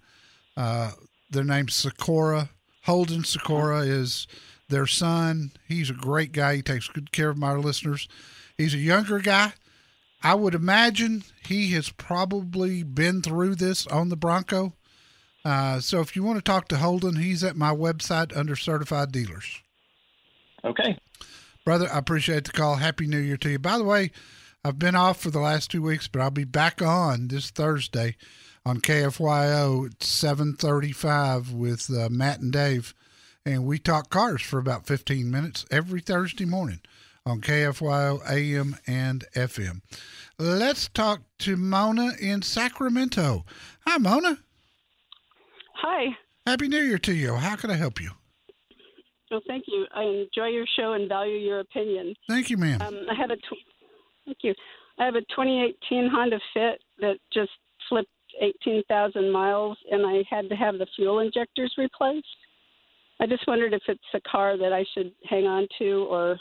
Uh, 0.56 0.92
their 1.30 1.44
name's 1.44 1.74
Sikora. 1.74 2.48
Holden 2.84 3.22
Sikora 3.22 3.80
is 3.80 4.26
their 4.68 4.86
son. 4.86 5.52
He's 5.66 5.90
a 5.90 5.94
great 5.94 6.32
guy. 6.32 6.56
He 6.56 6.62
takes 6.62 6.88
good 6.88 7.12
care 7.12 7.30
of 7.30 7.38
my 7.38 7.52
listeners. 7.52 8.08
He's 8.56 8.74
a 8.74 8.78
younger 8.78 9.18
guy. 9.18 9.52
I 10.22 10.34
would 10.34 10.54
imagine 10.54 11.24
he 11.46 11.72
has 11.72 11.90
probably 11.90 12.82
been 12.82 13.22
through 13.22 13.54
this 13.54 13.86
on 13.86 14.08
the 14.08 14.16
Bronco. 14.16 14.74
Uh, 15.44 15.80
so 15.80 16.00
if 16.00 16.16
you 16.16 16.22
want 16.24 16.38
to 16.38 16.42
talk 16.42 16.68
to 16.68 16.78
Holden, 16.78 17.16
he's 17.16 17.44
at 17.44 17.56
my 17.56 17.72
website 17.72 18.36
under 18.36 18.56
certified 18.56 19.12
dealers. 19.12 19.60
Okay. 20.64 20.98
Brother, 21.64 21.88
I 21.92 21.98
appreciate 21.98 22.44
the 22.44 22.52
call. 22.52 22.76
Happy 22.76 23.06
New 23.06 23.18
Year 23.18 23.36
to 23.38 23.50
you. 23.50 23.58
By 23.58 23.78
the 23.78 23.84
way, 23.84 24.10
I've 24.64 24.78
been 24.78 24.96
off 24.96 25.20
for 25.20 25.30
the 25.30 25.38
last 25.38 25.70
two 25.70 25.82
weeks, 25.82 26.08
but 26.08 26.20
I'll 26.20 26.30
be 26.30 26.44
back 26.44 26.82
on 26.82 27.28
this 27.28 27.50
Thursday 27.50 28.16
on 28.66 28.80
KFYO 28.80 29.86
at 29.86 30.00
7:35 30.00 31.52
with 31.52 31.90
uh, 31.90 32.08
Matt 32.10 32.40
and 32.40 32.52
Dave, 32.52 32.94
and 33.52 33.64
we 33.64 33.78
talk 33.78 34.10
cars 34.10 34.42
for 34.42 34.58
about 34.58 34.86
15 34.86 35.30
minutes 35.30 35.64
every 35.70 36.00
Thursday 36.00 36.44
morning 36.44 36.80
on 37.24 37.40
KFYO 37.40 38.20
AM 38.30 38.76
and 38.86 39.24
FM. 39.34 39.80
Let's 40.38 40.88
talk 40.88 41.22
to 41.38 41.56
Mona 41.56 42.10
in 42.20 42.42
Sacramento. 42.42 43.46
Hi, 43.86 43.96
Mona. 43.96 44.38
Hi. 45.76 46.16
Happy 46.46 46.68
New 46.68 46.80
Year 46.80 46.98
to 46.98 47.14
you. 47.14 47.36
How 47.36 47.56
can 47.56 47.70
I 47.70 47.76
help 47.76 48.00
you? 48.02 48.10
Well, 49.30 49.40
thank 49.46 49.64
you. 49.66 49.86
I 49.94 50.02
enjoy 50.02 50.48
your 50.48 50.66
show 50.78 50.92
and 50.92 51.08
value 51.08 51.36
your 51.36 51.60
opinion. 51.60 52.14
Thank 52.28 52.50
you, 52.50 52.58
ma'am. 52.58 52.82
Um, 52.82 53.06
I 53.10 53.14
have 53.14 53.30
a 53.30 53.36
tw- 53.36 53.64
thank 54.26 54.38
you. 54.42 54.54
I 54.98 55.06
have 55.06 55.14
a 55.14 55.20
2018 55.20 56.10
Honda 56.12 56.38
Fit 56.52 56.82
that 57.00 57.16
just 57.32 57.50
flipped 57.88 58.10
18,000 58.40 59.30
miles, 59.30 59.78
and 59.90 60.04
I 60.04 60.22
had 60.28 60.50
to 60.50 60.56
have 60.56 60.76
the 60.78 60.86
fuel 60.96 61.20
injectors 61.20 61.72
replaced. 61.78 62.26
I 63.20 63.26
just 63.26 63.46
wondered 63.46 63.72
if 63.74 63.82
it's 63.88 64.00
a 64.14 64.20
car 64.20 64.56
that 64.56 64.72
I 64.72 64.84
should 64.94 65.12
hang 65.28 65.46
on 65.46 65.66
to 65.78 66.06
or 66.08 66.38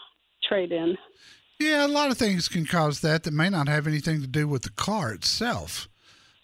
trade 0.48 0.72
in. 0.72 0.96
Yeah, 1.60 1.86
a 1.86 1.88
lot 1.88 2.12
of 2.12 2.18
things 2.18 2.48
can 2.48 2.66
cause 2.66 3.02
that 3.02 3.24
that 3.24 3.34
may 3.34 3.50
not 3.50 3.68
have 3.68 3.88
anything 3.88 4.22
to 4.22 4.28
do 4.28 4.48
with 4.48 4.62
the 4.62 4.70
car 4.70 5.12
itself. 5.12 5.88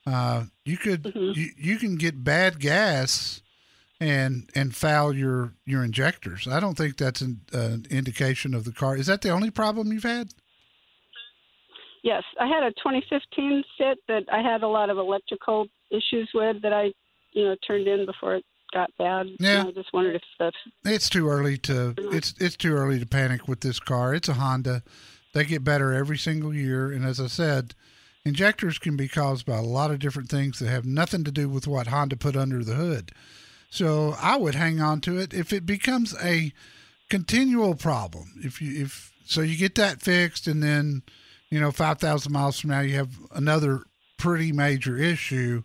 Uh, 0.06 0.46
you 0.66 0.78
could 0.78 1.04
Mm-hmm. 1.04 1.40
you, 1.40 1.50
you 1.58 1.78
can 1.78 1.96
get 1.96 2.24
bad 2.24 2.60
gas 2.60 3.42
and 4.00 4.50
and 4.56 4.76
foul 4.76 5.14
your 5.16 5.54
your 5.66 5.84
injectors. 5.84 6.48
I 6.48 6.60
don't 6.60 6.76
think 6.76 6.98
that's 6.98 7.22
an, 7.22 7.42
an 7.54 7.86
indication 7.90 8.54
of 8.54 8.66
the 8.66 8.72
car. 8.72 8.98
Is 8.98 9.08
that 9.08 9.22
the 9.22 9.30
only 9.30 9.52
problem 9.52 9.94
you've 9.94 10.04
had? 10.04 10.34
Yes, 12.04 12.24
I 12.38 12.48
had 12.48 12.64
a 12.64 12.72
2015 12.72 13.64
Fit 13.78 13.98
that 14.10 14.24
I 14.32 14.42
had 14.42 14.62
a 14.62 14.68
lot 14.68 14.90
of 14.90 14.98
electrical 14.98 15.68
issues 15.90 16.30
with 16.34 16.62
that 16.64 16.74
I, 16.74 16.92
you 17.32 17.46
know, 17.46 17.56
turned 17.66 17.88
in 17.88 18.06
before 18.06 18.36
it 18.36 18.46
got 18.74 18.92
bad. 18.98 19.28
Yeah. 19.40 19.62
And 19.62 19.70
I 19.70 19.72
just 19.72 19.94
wondered 19.94 20.16
if 20.16 20.22
the 20.40 20.52
It's 20.86 21.10
too 21.10 21.30
early 21.30 21.58
to 21.60 21.94
it's 21.98 22.34
it's 22.40 22.56
too 22.56 22.74
early 22.74 23.00
to 23.00 23.06
panic 23.06 23.48
with 23.48 23.62
this 23.62 23.80
car. 23.80 24.14
It's 24.14 24.30
a 24.30 24.34
Honda. 24.34 24.84
They 25.34 25.46
get 25.46 25.64
better 25.64 25.94
every 25.94 26.18
single 26.18 26.54
year, 26.54 26.92
and 26.92 27.06
as 27.06 27.20
I 27.20 27.28
said, 27.28 27.74
injectors 28.26 28.78
can 28.78 28.96
be 28.96 29.08
caused 29.08 29.46
by 29.46 29.58
a 29.58 29.64
lot 29.64 29.92
of 29.92 30.00
different 30.00 30.30
things 30.30 30.60
that 30.60 30.70
have 30.70 30.86
nothing 30.86 31.24
to 31.24 31.32
do 31.32 31.50
with 31.50 31.68
what 31.68 31.88
Honda 31.88 32.16
put 32.16 32.36
under 32.36 32.64
the 32.64 32.76
hood. 32.76 33.12
So 33.70 34.16
I 34.22 34.38
would 34.38 34.56
hang 34.56 34.80
on 34.82 35.02
to 35.02 35.18
it 35.18 35.34
if 35.34 35.52
it 35.52 35.66
becomes 35.66 36.16
a 36.24 36.54
continual 37.10 37.76
problem. 37.76 38.34
If 38.44 38.62
you 38.62 38.84
if 38.84 39.12
so 39.26 39.42
you 39.42 39.58
get 39.58 39.76
that 39.76 40.02
fixed 40.02 40.48
and 40.48 40.62
then 40.62 41.02
you 41.50 41.60
know 41.60 41.72
5000 41.72 42.32
miles 42.32 42.60
from 42.60 42.72
now 42.72 42.82
you 42.82 42.96
have 42.96 43.18
another 43.32 43.84
pretty 44.18 44.52
major 44.52 44.98
issue, 44.98 45.64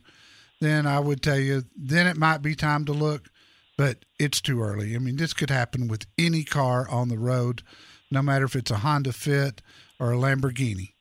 then 0.60 0.86
I 0.86 1.00
would 1.00 1.22
tell 1.22 1.38
you 1.38 1.64
then 1.76 2.06
it 2.06 2.16
might 2.16 2.42
be 2.42 2.54
time 2.54 2.84
to 2.86 2.92
look, 2.92 3.28
but 3.76 4.04
it's 4.18 4.40
too 4.40 4.62
early. 4.62 4.94
I 4.94 4.98
mean, 4.98 5.16
this 5.16 5.32
could 5.32 5.50
happen 5.50 5.88
with 5.88 6.06
any 6.18 6.44
car 6.44 6.88
on 6.88 7.08
the 7.08 7.18
road, 7.18 7.62
no 8.10 8.22
matter 8.22 8.44
if 8.44 8.56
it's 8.56 8.70
a 8.70 8.78
Honda 8.78 9.12
Fit 9.12 9.62
or 10.00 10.12
a 10.12 10.16
Lamborghini. 10.16 10.92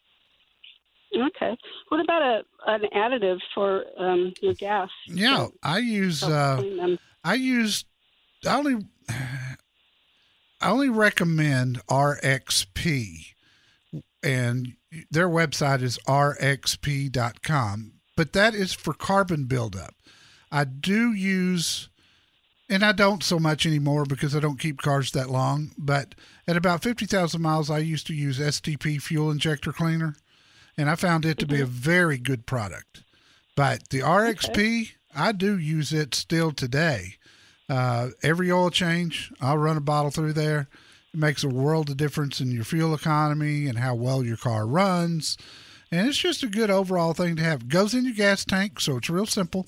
Okay. 1.16 1.58
What 1.90 2.02
about 2.02 2.22
a 2.22 2.44
an 2.68 2.82
additive 2.94 3.40
for 3.56 3.86
um, 3.98 4.34
your 4.42 4.54
gas? 4.54 4.90
Yeah, 5.08 5.48
I 5.64 5.80
use 5.80 6.22
uh. 6.24 6.98
I 7.24 7.34
use 7.36 7.86
I 8.46 8.58
only 8.58 8.86
I 9.10 9.56
only 10.70 10.90
recommend 10.90 11.86
RXP 11.88 13.34
and 14.24 14.74
their 15.12 15.30
website 15.30 15.82
is 15.82 16.00
rxp.com, 16.08 17.94
but 18.18 18.34
that 18.34 18.54
is 18.54 18.74
for 18.74 18.94
carbon 18.94 19.46
buildup. 19.46 19.96
I 20.52 20.66
do 20.66 21.14
use 21.14 21.88
and 22.70 22.84
I 22.84 22.92
don't 22.92 23.24
so 23.24 23.40
much 23.40 23.66
anymore 23.66 24.04
because 24.04 24.36
I 24.36 24.42
don't 24.42 24.60
keep 24.60 24.82
cars 24.82 25.12
that 25.12 25.30
long, 25.30 25.72
but 25.78 26.16
at 26.46 26.58
about 26.58 26.84
50,000 26.84 27.42
miles 27.42 27.70
I 27.70 27.78
used 27.78 28.08
to 28.08 28.14
use 28.14 28.40
STP 28.40 29.02
fuel 29.02 29.32
injector 29.32 29.72
cleaner 29.72 30.18
and 30.78 30.90
I 30.90 30.96
found 30.96 31.26
it 31.26 31.38
to 31.40 31.46
be 31.46 31.62
a 31.62 31.66
very 31.66 32.18
good 32.18 32.46
product. 32.46 33.04
But 33.56 33.90
the 33.90 34.00
RXP, 34.00 34.92
I 35.16 35.32
do 35.32 35.58
use 35.58 35.94
it 35.94 36.14
still 36.14 36.52
today. 36.52 37.16
Uh, 37.70 38.10
every 38.22 38.52
oil 38.52 38.70
change, 38.70 39.32
I'll 39.40 39.58
run 39.58 39.78
a 39.78 39.82
bottle 39.82 40.12
through 40.12 40.34
there. 40.34 40.68
It 41.14 41.20
makes 41.20 41.44
a 41.44 41.50
world 41.50 41.90
of 41.90 41.98
difference 41.98 42.42
in 42.42 42.52
your 42.52 42.64
fuel 42.64 42.94
economy 42.94 43.68
and 43.68 43.80
how 43.80 43.96
well 43.96 44.24
your 44.24 44.38
car 44.38 44.68
runs. 44.68 45.38
And 45.92 46.08
it's 46.08 46.18
just 46.18 46.44
a 46.44 46.48
good 46.48 46.70
overall 46.70 47.14
thing 47.14 47.36
to 47.38 47.44
have. 47.44 47.70
Goes 47.70 47.94
in 47.94 48.06
your 48.06 48.14
gas 48.14 48.44
tank, 48.44 48.80
so 48.80 48.98
it's 48.98 49.10
real 49.10 49.26
simple. 49.26 49.68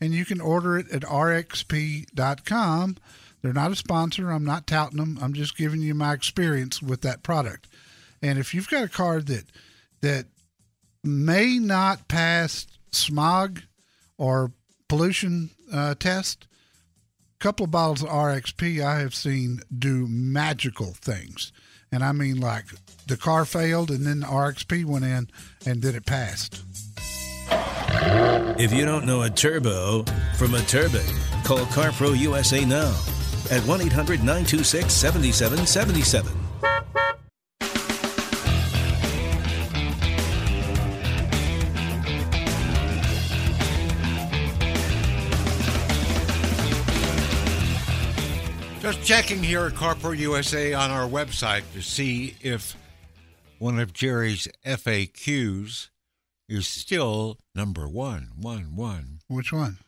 And 0.00 0.12
you 0.12 0.24
can 0.24 0.40
order 0.40 0.78
it 0.78 0.90
at 0.92 1.02
rxp.com. 1.02 2.96
They're 3.42 3.52
not 3.52 3.72
a 3.72 3.76
sponsor. 3.76 4.30
I'm 4.30 4.44
not 4.44 4.66
touting 4.66 4.98
them. 4.98 5.18
I'm 5.20 5.32
just 5.32 5.56
giving 5.56 5.80
you 5.80 5.94
my 5.94 6.12
experience 6.12 6.82
with 6.82 7.02
that 7.02 7.22
product. 7.22 7.68
And 8.22 8.38
if 8.38 8.54
you've 8.54 8.68
got 8.68 8.84
a 8.84 8.88
car 8.88 9.20
that 9.20 9.44
that 10.00 10.26
may 11.02 11.58
not 11.58 12.08
pass 12.08 12.66
smog 12.90 13.62
or 14.18 14.52
pollution 14.88 15.50
uh, 15.72 15.94
test, 15.94 16.46
a 17.38 17.42
couple 17.42 17.64
of 17.64 17.70
bottles 17.70 18.02
of 18.02 18.08
RXP 18.08 18.84
I 18.84 19.00
have 19.00 19.14
seen 19.14 19.60
do 19.76 20.06
magical 20.08 20.94
things. 20.94 21.52
And 21.92 22.02
I 22.02 22.12
mean, 22.12 22.40
like 22.40 22.66
the 23.06 23.16
car 23.16 23.44
failed 23.44 23.90
and 23.90 24.06
then 24.06 24.20
the 24.20 24.26
RXP 24.26 24.84
went 24.84 25.04
in 25.04 25.28
and 25.64 25.82
then 25.82 25.94
it 25.94 26.06
passed. 26.06 26.62
If 28.58 28.72
you 28.72 28.84
don't 28.84 29.06
know 29.06 29.22
a 29.22 29.30
turbo 29.30 30.04
from 30.36 30.54
a 30.54 30.60
turbine, 30.62 31.02
call 31.44 31.58
CarPro 31.58 32.16
USA 32.18 32.64
now 32.64 32.94
at 33.50 33.62
1 33.66 33.80
800 33.82 34.20
926 34.20 34.92
7777. 34.92 36.32
Just 48.80 49.02
checking 49.02 49.42
here 49.42 49.66
at 49.66 49.72
CarPro 49.72 50.16
USA 50.16 50.72
on 50.74 50.90
our 50.90 51.08
website 51.08 51.62
to 51.72 51.82
see 51.82 52.36
if 52.40 52.76
one 53.58 53.78
of 53.78 53.92
Jerry's 53.92 54.48
FAQs 54.64 55.88
is 56.48 56.66
still 56.66 57.38
number 57.54 57.88
one, 57.88 58.30
one, 58.36 58.76
one. 58.76 59.20
Which 59.28 59.52
one? 59.52 59.78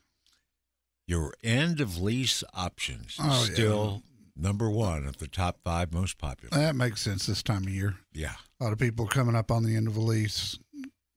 Your 1.07 1.33
end 1.43 1.81
of 1.81 1.99
lease 1.99 2.45
options 2.55 3.13
is 3.13 3.19
Oh, 3.21 3.45
yeah. 3.49 3.55
still 3.55 4.03
number 4.37 4.69
one 4.71 5.07
of 5.07 5.19
the 5.19 5.29
top 5.29 5.59
five 5.65 5.93
most 5.93 6.19
popular. 6.19 6.57
That 6.57 6.77
makes 6.77 7.01
sense 7.01 7.27
this 7.27 7.43
time 7.43 7.63
of 7.65 7.71
year. 7.71 7.97
Yeah. 8.13 8.35
A 8.61 8.65
lot 8.65 8.73
of 8.73 8.79
people 8.79 9.07
coming 9.07 9.35
up 9.35 9.51
on 9.51 9.65
the 9.65 9.75
end 9.77 9.89
of 9.89 9.97
a 9.97 10.01
lease, 10.01 10.59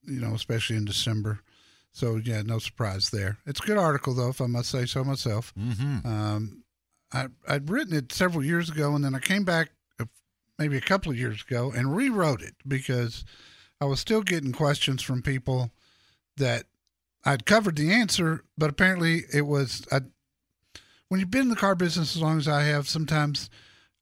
you 0.04 0.20
know, 0.22 0.34
especially 0.34 0.78
in 0.78 0.86
December. 0.86 1.42
So, 1.94 2.16
yeah, 2.16 2.42
no 2.42 2.58
surprise 2.60 3.10
there. 3.10 3.38
It's 3.46 3.60
a 3.60 3.66
good 3.66 3.78
article, 3.78 4.14
though, 4.14 4.30
if 4.30 4.40
I 4.40 4.46
must 4.48 4.70
say 4.70 4.86
so 4.86 5.04
myself. 5.04 5.54
Mm-hmm. 5.60 6.08
Um, 6.08 6.64
I, 7.12 7.28
I'd 7.48 7.70
written 7.70 7.94
it 7.94 8.14
several 8.14 8.46
years 8.46 8.70
ago, 8.70 8.96
and 8.96 9.04
then 9.04 9.14
I 9.14 9.20
came 9.20 9.44
back 9.44 9.72
maybe 10.62 10.78
a 10.78 10.82
couple 10.82 11.12
of 11.12 11.18
years 11.18 11.42
ago 11.42 11.72
and 11.76 11.96
rewrote 11.96 12.42
it 12.44 12.54
because 12.68 13.26
I 13.80 13.86
was 13.86 14.00
still 14.00 14.22
getting 14.22 14.52
questions 14.52 15.02
from 15.02 15.24
people 15.24 15.72
that 16.38 16.66
I'd 17.26 17.48
covered 17.48 17.78
the 17.78 17.92
answer, 17.92 18.44
but 18.56 18.70
apparently 18.70 19.24
it 19.34 19.48
was 19.48 19.88
I, 19.92 20.02
when 21.08 21.20
you've 21.20 21.32
been 21.32 21.44
in 21.44 21.50
the 21.50 21.56
car 21.56 21.74
business 21.74 22.16
as 22.16 22.22
long 22.22 22.38
as 22.38 22.48
I 22.48 22.62
have. 22.64 22.88
Sometimes 22.88 23.50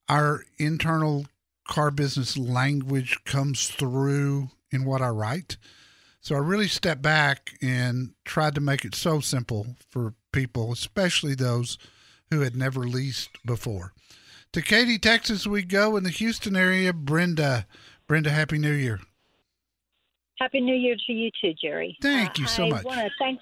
our 0.09 0.43
internal 0.57 1.27
car 1.65 1.91
business 1.91 2.37
language 2.37 3.23
comes 3.23 3.69
through 3.69 4.49
in 4.69 4.83
what 4.83 5.01
I 5.01 5.09
write. 5.09 5.55
So 6.19 6.35
I 6.35 6.39
really 6.39 6.67
stepped 6.67 7.01
back 7.01 7.53
and 7.61 8.11
tried 8.25 8.55
to 8.55 8.61
make 8.61 8.83
it 8.83 8.95
so 8.95 9.21
simple 9.21 9.77
for 9.89 10.13
people, 10.33 10.73
especially 10.73 11.35
those 11.35 11.77
who 12.31 12.41
had 12.41 12.55
never 12.55 12.81
leased 12.81 13.29
before. 13.45 13.93
To 14.53 14.61
Katy, 14.61 14.97
Texas, 14.97 15.45
we 15.45 15.61
go 15.61 15.95
in 15.95 16.03
the 16.03 16.09
Houston 16.09 16.55
area. 16.55 16.91
Brenda, 16.91 17.67
Brenda, 18.07 18.31
Happy 18.31 18.57
New 18.57 18.71
Year. 18.73 18.99
Happy 20.39 20.59
New 20.59 20.75
Year 20.75 20.95
to 21.05 21.13
you 21.13 21.29
too, 21.39 21.53
Jerry. 21.61 21.97
Thank 22.01 22.39
you 22.39 22.45
uh, 22.45 22.47
so 22.47 22.65
I 22.65 22.69
much. 22.69 22.83
Want 22.83 22.99
to 22.99 23.09
thank, 23.19 23.39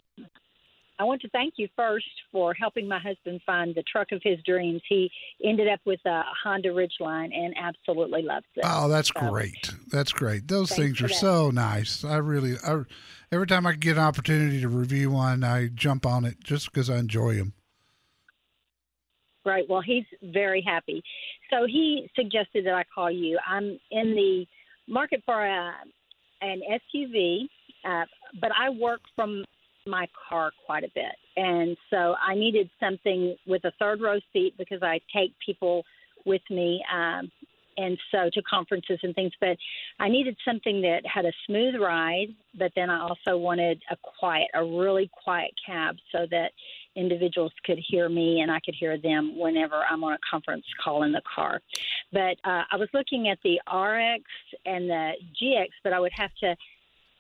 I 1.00 1.04
want 1.06 1.22
to 1.22 1.30
thank 1.30 1.54
you 1.58 1.70
first 1.78 2.08
for 2.32 2.54
helping 2.56 2.89
my 2.89 3.00
husband 3.00 3.39
find 3.46 3.74
the 3.74 3.84
truck 3.84 4.12
of 4.12 4.20
his 4.22 4.39
dreams. 4.46 4.82
He 4.89 5.10
ended 5.46 5.70
up 5.70 5.80
with 5.86 6.00
a 6.06 6.24
Honda 6.43 6.70
Ridgeline 6.70 7.34
and 7.34 7.56
absolutely 7.58 8.24
loves 8.24 8.48
it. 8.56 8.63
Oh, 8.65 8.89
that's 8.89 9.12
So, 9.17 9.30
great. 9.30 9.72
That's 9.89 10.12
great. 10.12 10.48
Those 10.50 10.72
things 10.72 11.00
are 11.02 11.08
that. 11.08 11.13
so 11.13 11.52
nice. 11.52 12.04
I 12.04 12.17
really, 12.17 12.56
I, 12.67 12.82
every 13.32 13.48
time 13.48 13.65
I 13.65 13.74
get 13.74 13.98
an 13.98 14.04
opportunity 14.04 14.60
to 14.60 14.67
review 14.67 15.12
one, 15.12 15.43
I 15.46 15.67
jump 15.67 16.06
on 16.06 16.26
it 16.26 16.43
just 16.43 16.70
because 16.72 16.89
I 16.89 16.98
enjoy 16.98 17.36
them. 17.36 17.54
Great. 19.48 19.70
Well, 19.70 19.80
he's 19.80 20.04
very 20.22 20.62
happy. 20.62 21.02
So 21.50 21.66
he 21.66 22.10
suggested 22.18 22.66
that 22.66 22.74
I 22.74 22.84
call 22.94 23.10
you. 23.10 23.40
I'm 23.48 23.80
in 23.92 24.14
the 24.14 24.46
market 24.90 25.24
for 25.26 25.46
a 25.46 25.72
an 26.42 26.62
SUV, 26.70 27.44
uh, 27.86 28.04
but 28.42 28.52
I 28.60 28.70
work 28.70 29.00
from 29.16 29.46
my 29.86 30.06
car 30.28 30.52
quite 30.66 30.84
a 30.84 30.90
bit, 30.94 31.16
and 31.38 31.78
so 31.90 32.16
I 32.22 32.36
needed 32.36 32.70
something 32.78 33.38
with 33.48 33.64
a 33.64 33.72
third 33.80 34.02
row 34.02 34.20
seat 34.34 34.54
because 34.58 34.84
I 34.84 35.00
take 35.16 35.32
people 35.44 35.84
with 36.26 36.42
me. 36.50 36.84
Um, 36.94 37.32
and 37.78 37.98
so 38.12 38.30
to 38.34 38.42
conferences 38.42 39.00
and 39.04 39.13
things, 39.16 39.32
but 39.40 39.58
I 40.00 40.10
needed 40.10 40.36
something 40.44 40.82
that 40.82 41.06
had 41.06 41.26
a 41.26 41.32
smooth 41.46 41.76
ride, 41.80 42.28
but 42.58 42.72
then 42.76 42.90
I 42.90 43.02
also 43.02 43.38
wanted 43.38 43.82
a 43.92 43.98
quiet, 43.98 44.48
a 44.54 44.63
really 44.63 45.10
quiet 45.24 45.52
cab 45.66 45.96
so 46.12 46.26
that 46.32 46.52
individuals 46.96 47.54
could 47.63 47.80
hear 47.88 48.10
me 48.10 48.42
and 48.42 48.52
I 48.52 48.60
could 48.60 48.76
hear 48.78 48.98
them 48.98 49.38
whenever 49.38 49.84
I'm 49.90 50.04
on 50.04 50.13
a 50.13 50.18
conference 50.30 50.66
call 50.84 51.04
in 51.04 51.12
the 51.12 51.22
car. 51.36 51.62
But 52.12 52.38
uh, 52.44 52.63
I 52.72 52.78
was 52.78 52.90
looking 52.94 53.30
at 53.30 53.38
the 53.44 53.60
RX 53.72 54.24
and 54.66 54.90
the 54.90 55.12
GX, 55.42 55.68
but 55.84 55.94
I 55.94 56.00
would 56.00 56.13
have 56.13 56.32
to 56.42 56.56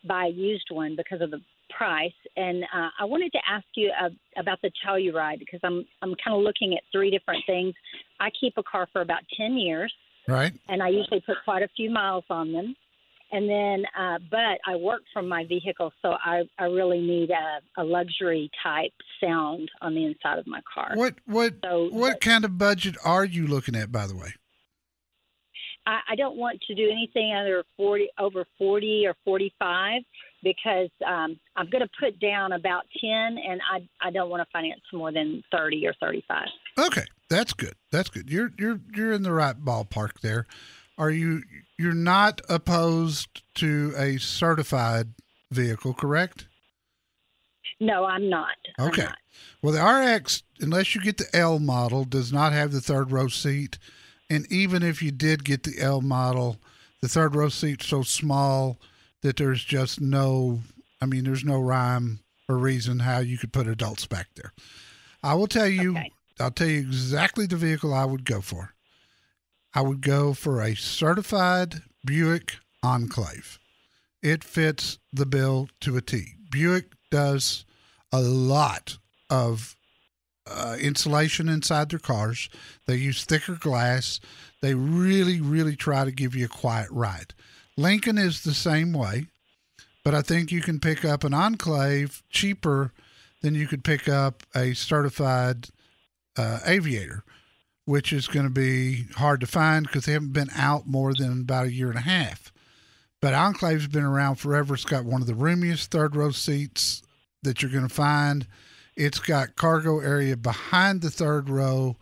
buy 0.05 0.25
a 0.25 0.29
used 0.29 0.67
one 0.71 0.95
because 0.95 1.21
of 1.21 1.31
the 1.31 1.41
price. 1.69 2.11
And 2.35 2.63
uh, 2.63 2.89
I 2.99 3.05
wanted 3.05 3.31
to 3.33 3.39
ask 3.47 3.65
you 3.75 3.91
uh, 4.01 4.09
about 4.37 4.61
the 4.61 4.71
Telluride 4.85 5.39
because 5.39 5.59
I'm 5.63 5.85
I'm 6.01 6.15
kind 6.23 6.35
of 6.35 6.43
looking 6.43 6.73
at 6.73 6.81
three 6.91 7.11
different 7.11 7.43
things. 7.45 7.73
I 8.19 8.29
keep 8.39 8.53
a 8.57 8.63
car 8.63 8.87
for 8.91 9.01
about 9.01 9.21
ten 9.35 9.57
years, 9.57 9.93
Right. 10.27 10.53
and 10.67 10.83
I 10.83 10.89
usually 10.89 11.21
put 11.21 11.37
quite 11.45 11.63
a 11.63 11.69
few 11.75 11.89
miles 11.89 12.25
on 12.29 12.51
them. 12.51 12.75
And 13.29 13.49
then, 13.49 13.83
uh, 13.99 14.19
but 14.31 14.57
I 14.65 14.77
work 14.77 15.01
from 15.11 15.27
my 15.27 15.43
vehicle, 15.43 15.91
so 16.01 16.13
I, 16.23 16.43
I 16.57 16.65
really 16.65 17.01
need 17.01 17.29
a, 17.29 17.81
a 17.81 17.83
luxury 17.83 18.49
type 18.63 18.93
sound 19.21 19.69
on 19.81 19.93
the 19.95 20.05
inside 20.05 20.39
of 20.39 20.47
my 20.47 20.61
car. 20.73 20.91
What 20.95 21.15
what 21.25 21.55
So, 21.61 21.89
what 21.91 22.21
kind 22.21 22.45
of 22.45 22.57
budget 22.57 22.95
are 23.03 23.25
you 23.25 23.45
looking 23.45 23.75
at, 23.75 23.91
by 23.91 24.07
the 24.07 24.15
way? 24.15 24.33
I, 25.85 25.99
I 26.11 26.15
don't 26.15 26.37
want 26.37 26.61
to 26.67 26.75
do 26.75 26.89
anything 26.89 27.33
under 27.33 27.63
forty 27.75 28.07
over 28.17 28.45
forty 28.57 29.05
or 29.05 29.15
forty 29.25 29.53
five 29.59 30.03
because 30.43 30.89
um, 31.05 31.37
I'm 31.57 31.69
going 31.69 31.83
to 31.83 31.89
put 31.99 32.19
down 32.21 32.53
about 32.53 32.83
ten, 33.01 33.37
and 33.37 33.59
I 33.69 33.87
I 34.01 34.11
don't 34.11 34.29
want 34.29 34.41
to 34.41 34.51
finance 34.53 34.81
more 34.93 35.11
than 35.11 35.43
thirty 35.51 35.85
or 35.85 35.93
thirty 35.99 36.23
five. 36.27 36.47
Okay, 36.77 37.03
that's 37.29 37.53
good. 37.53 37.75
That's 37.91 38.09
good. 38.09 38.29
You're 38.29 38.51
you're 38.57 38.79
you're 38.95 39.11
in 39.11 39.23
the 39.23 39.33
right 39.33 39.55
ballpark 39.57 40.19
there. 40.21 40.45
Are 40.97 41.11
you 41.11 41.43
you're 41.77 41.93
not 41.93 42.41
opposed 42.49 43.43
to 43.55 43.93
a 43.97 44.17
certified 44.17 45.09
vehicle, 45.51 45.93
correct? 45.93 46.47
No, 47.79 48.05
I'm 48.05 48.29
not. 48.29 48.55
I'm 48.79 48.87
Okay. 48.87 49.03
not. 49.03 49.17
Well, 49.61 49.73
the 49.73 49.83
RX, 49.83 50.43
unless 50.59 50.95
you 50.95 51.01
get 51.01 51.17
the 51.17 51.27
L 51.33 51.59
model, 51.59 52.05
does 52.05 52.33
not 52.33 52.53
have 52.53 52.71
the 52.71 52.81
third 52.81 53.11
row 53.11 53.27
seat. 53.27 53.77
And 54.29 54.51
even 54.51 54.81
if 54.81 55.01
you 55.01 55.11
did 55.11 55.43
get 55.45 55.63
the 55.63 55.79
L 55.79 56.01
model, 56.01 56.57
the 57.01 57.07
third 57.07 57.35
row 57.35 57.49
seat's 57.49 57.85
so 57.85 58.01
small 58.01 58.79
that 59.21 59.37
there's 59.37 59.63
just 59.63 60.01
no, 60.01 60.61
I 61.01 61.05
mean, 61.05 61.23
there's 61.25 61.45
no 61.45 61.59
rhyme 61.61 62.19
or 62.49 62.57
reason 62.57 62.99
how 62.99 63.19
you 63.19 63.37
could 63.37 63.53
put 63.53 63.67
adults 63.67 64.07
back 64.07 64.27
there. 64.35 64.53
I 65.21 65.35
will 65.35 65.47
tell 65.47 65.67
you, 65.67 65.97
I'll 66.39 66.51
tell 66.51 66.67
you 66.67 66.79
exactly 66.79 67.45
the 67.45 67.55
vehicle 67.55 67.93
I 67.93 68.05
would 68.05 68.25
go 68.25 68.41
for. 68.41 68.73
I 69.73 69.81
would 69.81 70.01
go 70.01 70.33
for 70.33 70.61
a 70.61 70.75
certified 70.75 71.81
Buick 72.05 72.57
Enclave. 72.83 73.59
It 74.21 74.43
fits 74.43 74.99
the 75.13 75.25
bill 75.25 75.69
to 75.81 75.97
a 75.97 76.01
T. 76.01 76.33
Buick 76.49 76.85
does 77.11 77.65
a 78.11 78.21
lot 78.21 78.97
of 79.29 79.75
uh, 80.49 80.77
insulation 80.79 81.49
inside 81.49 81.89
their 81.89 81.99
cars. 81.99 82.49
They 82.85 82.95
use 82.95 83.25
thicker 83.25 83.55
glass. 83.55 84.19
They 84.61 84.73
really, 84.73 85.41
really 85.41 85.75
try 85.75 86.05
to 86.05 86.11
give 86.11 86.35
you 86.35 86.45
a 86.45 86.49
quiet 86.49 86.89
ride. 86.91 87.33
Lincoln 87.75 88.17
is 88.17 88.43
the 88.43 88.53
same 88.53 88.93
way, 88.93 89.27
but 90.03 90.15
I 90.15 90.21
think 90.21 90.51
you 90.51 90.61
can 90.61 90.79
pick 90.79 91.05
up 91.05 91.23
an 91.23 91.33
Enclave 91.33 92.23
cheaper 92.29 92.93
than 93.41 93.53
you 93.53 93.67
could 93.67 93.83
pick 93.83 94.09
up 94.09 94.43
a 94.55 94.73
certified 94.73 95.69
uh, 96.37 96.59
Aviator, 96.65 97.23
which 97.85 98.13
is 98.13 98.27
going 98.27 98.45
to 98.45 98.51
be 98.51 99.05
hard 99.15 99.39
to 99.41 99.47
find 99.47 99.85
because 99.85 100.05
they 100.05 100.13
haven't 100.13 100.33
been 100.33 100.49
out 100.55 100.87
more 100.87 101.13
than 101.13 101.41
about 101.41 101.67
a 101.67 101.73
year 101.73 101.89
and 101.89 101.97
a 101.97 102.01
half. 102.01 102.51
But 103.21 103.33
Enclave's 103.33 103.87
been 103.87 104.03
around 104.03 104.35
forever. 104.35 104.75
It's 104.75 104.85
got 104.85 105.05
one 105.05 105.21
of 105.21 105.27
the 105.27 105.33
roomiest 105.33 105.89
third 105.89 106.15
row 106.15 106.31
seats 106.31 107.01
that 107.43 107.61
you're 107.61 107.71
going 107.71 107.87
to 107.87 107.93
find. 107.93 108.45
It's 108.95 109.19
got 109.19 109.55
cargo 109.55 109.99
area 109.99 110.37
behind 110.37 111.01
the 111.01 111.09
third 111.09 111.49
row, 111.49 111.97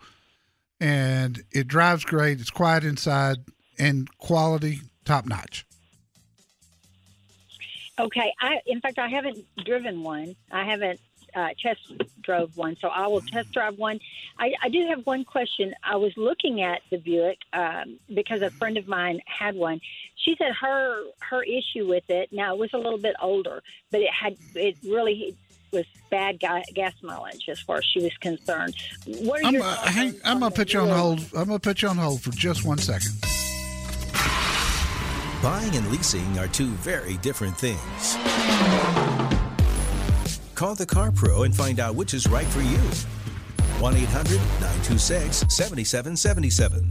and 0.80 1.42
it 1.52 1.68
drives 1.68 2.04
great. 2.04 2.40
It's 2.40 2.50
quiet 2.50 2.84
inside 2.84 3.38
and 3.78 4.08
quality 4.18 4.80
top 5.04 5.26
notch. 5.26 5.66
Okay. 7.98 8.32
I 8.40 8.60
in 8.66 8.80
fact 8.80 8.98
I 8.98 9.08
haven't 9.08 9.44
driven 9.64 10.02
one. 10.02 10.36
I 10.50 10.64
haven't 10.64 11.00
uh, 11.36 11.50
test 11.62 11.80
drove 12.22 12.56
one, 12.56 12.76
so 12.80 12.88
I 12.88 13.06
will 13.06 13.20
test 13.20 13.52
drive 13.52 13.78
one. 13.78 14.00
I, 14.38 14.54
I 14.62 14.68
do 14.70 14.86
have 14.88 15.06
one 15.06 15.24
question. 15.24 15.74
I 15.84 15.96
was 15.96 16.12
looking 16.16 16.62
at 16.62 16.80
the 16.90 16.96
Buick 16.96 17.38
um, 17.52 17.98
because 18.12 18.40
a 18.40 18.50
friend 18.50 18.78
of 18.78 18.88
mine 18.88 19.20
had 19.26 19.54
one. 19.54 19.80
She 20.16 20.34
said 20.38 20.52
her 20.60 21.04
her 21.20 21.42
issue 21.42 21.86
with 21.86 22.08
it. 22.08 22.32
Now 22.32 22.54
it 22.54 22.58
was 22.58 22.70
a 22.72 22.78
little 22.78 22.98
bit 22.98 23.14
older, 23.20 23.62
but 23.92 24.00
it 24.00 24.10
had 24.10 24.36
it 24.54 24.78
really 24.82 25.36
was 25.72 25.84
bad 26.10 26.40
ga- 26.40 26.64
gas 26.74 26.94
mileage 27.02 27.48
as 27.48 27.60
far 27.60 27.76
as 27.78 27.84
she 27.84 28.00
was 28.00 28.16
concerned. 28.18 28.74
What 29.06 29.42
are 29.42 29.46
I'm, 29.46 29.54
your 29.54 29.62
uh, 29.62 29.76
hang, 29.76 30.14
I'm 30.24 30.40
gonna 30.40 30.54
put 30.54 30.72
you 30.72 30.80
on 30.80 30.88
hold. 30.88 31.20
I'm 31.36 31.46
gonna 31.46 31.58
put 31.58 31.82
you 31.82 31.88
on 31.88 31.98
hold 31.98 32.22
for 32.22 32.30
just 32.30 32.64
one 32.64 32.78
second. 32.78 33.12
Buying 35.42 35.76
and 35.76 35.90
leasing 35.92 36.38
are 36.38 36.48
two 36.48 36.68
very 36.68 37.18
different 37.18 37.56
things. 37.58 39.35
Call 40.56 40.74
the 40.74 40.86
Car 40.86 41.12
Pro 41.12 41.42
and 41.42 41.54
find 41.54 41.78
out 41.78 41.94
which 41.94 42.14
is 42.14 42.26
right 42.26 42.46
for 42.46 42.62
you. 42.62 42.78
1 43.78 43.94
800 43.94 44.38
926 44.38 45.44
7777. 45.48 46.90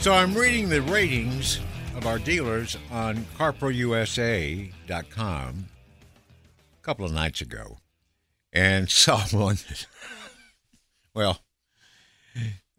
So 0.00 0.12
I'm 0.12 0.34
reading 0.34 0.68
the 0.68 0.82
ratings 0.82 1.60
of 1.94 2.06
our 2.06 2.18
dealers 2.18 2.76
on 2.90 3.18
CarProUSA.com 3.38 4.72
a 6.80 6.82
couple 6.82 7.04
of 7.04 7.12
nights 7.12 7.42
ago, 7.42 7.76
and 8.52 8.90
someone, 8.90 9.58
well, 11.14 11.40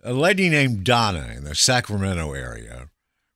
a 0.03 0.13
lady 0.13 0.49
named 0.49 0.83
Donna 0.83 1.33
in 1.35 1.43
the 1.43 1.55
Sacramento 1.55 2.33
area 2.33 2.89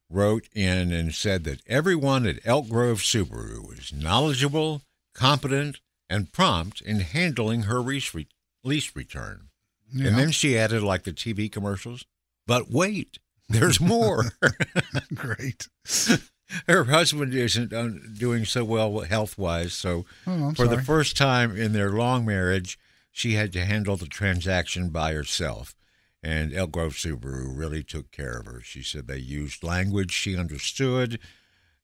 wrote 0.10 0.48
in 0.54 0.92
and 0.92 1.14
said 1.14 1.44
that 1.44 1.62
everyone 1.68 2.26
at 2.26 2.40
Elk 2.46 2.70
Grove 2.70 3.00
Subaru 3.00 3.68
was 3.68 3.92
knowledgeable, 3.94 4.82
competent, 5.14 5.80
and 6.10 6.32
prompt 6.32 6.82
in 6.82 7.00
handling 7.00 7.64
her 7.64 7.80
lease, 7.80 8.14
re- 8.14 8.28
lease 8.64 8.96
return. 8.96 9.50
Yeah. 9.92 10.10
And 10.10 10.18
then 10.18 10.32
she 10.32 10.58
added, 10.58 10.84
like 10.84 11.04
the 11.04 11.14
TV 11.14 11.52
commercials, 11.52 12.06
but 12.48 12.70
wait, 12.70 13.20
there's 13.50 13.80
more. 13.80 14.32
Great. 15.14 15.68
Her 16.68 16.86
husband 16.86 17.34
isn't 17.34 17.74
uh, 17.74 17.90
doing 18.18 18.46
so 18.46 18.64
well 18.64 19.00
health 19.02 19.38
wise, 19.38 19.74
so 19.74 20.06
Oh, 20.28 20.54
for 20.54 20.68
the 20.68 20.82
first 20.82 21.18
time 21.18 21.58
in 21.58 21.74
their 21.74 21.90
long 21.90 22.26
marriage, 22.26 22.78
she 23.12 23.34
had 23.34 23.52
to 23.54 23.66
handle 23.66 23.98
the 23.98 24.06
transaction 24.08 24.90
by 24.90 25.14
herself. 25.14 25.76
And 26.22 26.54
Elk 26.54 26.72
Grove 26.72 26.94
Subaru 26.94 27.56
really 27.56 27.84
took 27.84 28.12
care 28.12 28.38
of 28.38 28.46
her. 28.48 28.62
She 28.62 28.82
said 28.84 29.08
they 29.08 29.18
used 29.18 29.64
language 29.64 30.12
she 30.12 30.36
understood. 30.38 31.20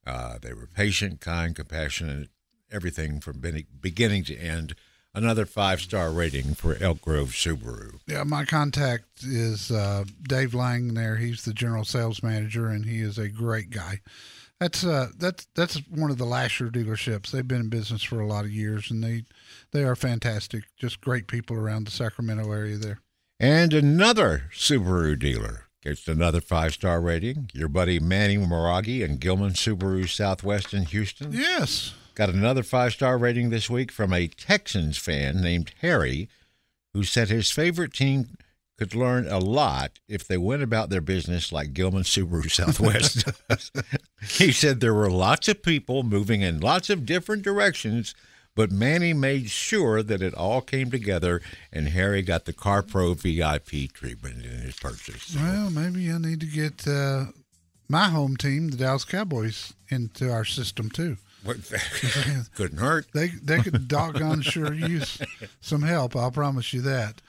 Uh, 0.06 0.38
they 0.42 0.54
were 0.54 0.68
patient, 0.68 1.22
kind, 1.22 1.56
compassionate, 1.56 2.30
everything 2.72 3.20
from 3.20 3.40
be- 3.40 3.68
beginning 3.80 4.24
to 4.26 4.38
end. 4.38 4.74
Another 5.14 5.46
five 5.46 5.82
star 5.82 6.10
rating 6.12 6.54
for 6.56 6.78
Elk 6.80 7.02
Grove 7.02 7.30
Subaru. 7.32 8.00
Yeah, 8.08 8.24
my 8.24 8.46
contact 8.46 9.24
is 9.24 9.70
uh, 9.70 10.06
Dave 10.24 10.54
Lang. 10.54 10.94
There, 10.94 11.18
he's 11.18 11.44
the 11.44 11.54
general 11.54 11.84
sales 11.84 12.24
manager, 12.24 12.68
and 12.70 12.86
he 12.86 13.02
is 13.02 13.18
a 13.18 13.28
great 13.28 13.70
guy. 13.72 14.00
That's 14.62 14.84
uh, 14.84 15.08
that's 15.18 15.48
that's 15.56 15.82
one 15.90 16.12
of 16.12 16.20
the 16.20 16.26
Lasher 16.26 16.70
dealerships. 16.70 17.32
They've 17.32 17.48
been 17.48 17.62
in 17.62 17.70
business 17.70 18.04
for 18.04 18.20
a 18.20 18.28
lot 18.28 18.46
of 18.46 18.52
years, 18.52 18.92
and 18.92 19.04
they 19.04 19.24
they 19.72 19.84
are 19.84 19.96
fantastic. 19.96 20.66
Just 20.78 21.02
great 21.02 21.26
people 21.26 21.58
around 21.58 21.88
the 21.88 21.92
Sacramento 21.92 22.52
area 22.52 22.78
there. 22.78 23.00
And 23.40 23.74
another 23.74 24.44
Subaru 24.54 25.18
dealer 25.18 25.66
gets 25.82 26.08
another 26.08 26.42
five 26.42 26.74
star 26.74 27.02
rating. 27.02 27.50
Your 27.56 27.70
buddy 27.70 28.00
Manny 28.00 28.38
Moragi 28.38 29.02
and 29.02 29.20
Gilman 29.20 29.54
Subaru 29.54 30.08
Southwest 30.08 30.76
in 30.76 30.84
Houston. 30.84 31.32
Yes. 31.34 31.96
Got 32.14 32.30
another 32.30 32.62
five 32.62 32.94
star 32.94 33.18
rating 33.18 33.50
this 33.50 33.68
week 33.68 33.92
from 33.92 34.14
a 34.14 34.28
Texans 34.28 35.00
fan 35.00 35.42
named 35.42 35.74
Harry, 35.82 36.30
who 36.94 37.04
said 37.04 37.30
his 37.30 37.50
favorite 37.50 37.94
team 37.94 38.38
could 38.82 38.96
learn 38.96 39.28
a 39.28 39.38
lot 39.38 40.00
if 40.08 40.28
they 40.28 40.38
went 40.38 40.64
about 40.64 40.90
their 40.90 41.02
business 41.02 41.52
like 41.52 41.72
Gilman 41.72 42.02
Subaru 42.02 42.50
Southwest 42.60 43.28
does. 43.48 43.72
He 44.28 44.52
said 44.52 44.80
there 44.80 44.94
were 44.94 45.12
lots 45.12 45.48
of 45.48 45.62
people 45.62 46.02
moving 46.02 46.42
in 46.42 46.60
lots 46.60 46.90
of 46.90 47.06
different 47.06 47.44
directions, 47.44 48.16
but 48.56 48.72
Manny 48.72 49.14
made 49.14 49.52
sure 49.52 50.02
that 50.02 50.24
it 50.24 50.34
all 50.34 50.62
came 50.62 50.90
together 50.90 51.44
and 51.72 51.90
Harry 51.90 52.24
got 52.24 52.46
the 52.46 52.54
CarPro 52.54 53.16
VIP 53.16 53.94
treatment 53.94 54.44
in 54.44 54.62
his 54.62 54.80
purchase. 54.80 55.36
Well, 55.36 55.70
maybe 55.70 56.12
I 56.12 56.18
need 56.18 56.40
to 56.40 56.48
get 56.48 56.88
uh, 56.88 57.26
my 57.88 58.10
home 58.10 58.36
team, 58.36 58.70
the 58.70 58.78
Dallas 58.78 59.06
Cowboys, 59.06 59.74
into 59.90 60.32
our 60.32 60.46
system 60.46 60.90
too. 60.90 61.18
Couldn't 62.56 62.80
hurt. 62.80 63.08
They 63.14 63.28
they 63.28 63.60
could 63.60 63.88
doggone 63.88 64.42
sure 64.42 64.74
use 64.74 65.20
some 65.60 65.82
help. 65.82 66.16
I'll 66.16 66.32
promise 66.32 66.74
you 66.74 66.82
that. 66.82 67.22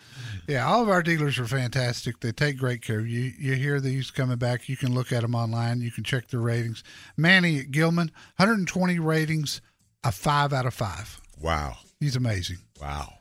Yeah, 0.47 0.67
all 0.67 0.83
of 0.83 0.89
our 0.89 1.03
dealers 1.03 1.39
are 1.39 1.47
fantastic. 1.47 2.21
They 2.21 2.33
take 2.33 2.59
great 2.59 2.83
care 2.83 3.01
of 3.01 3.09
you. 3.09 3.33
You 3.39 3.55
hear 3.55 3.81
these 3.81 4.11
coming 4.11 4.39
back. 4.39 4.69
You 4.69 4.77
can 4.77 4.95
look 4.95 5.13
at 5.13 5.23
them 5.23 5.35
online. 5.35 5.81
You 5.81 5.91
can 5.91 6.05
check 6.05 6.29
their 6.29 6.41
ratings. 6.41 6.83
Manny 7.17 7.59
at 7.61 7.71
Gilman, 7.71 8.11
120 8.37 8.99
ratings, 8.99 9.61
a 10.05 10.13
five 10.13 10.53
out 10.53 10.67
of 10.67 10.75
five. 10.75 11.21
Wow. 11.41 11.77
He's 12.01 12.17
amazing. 12.17 12.59
Wow. 12.81 13.15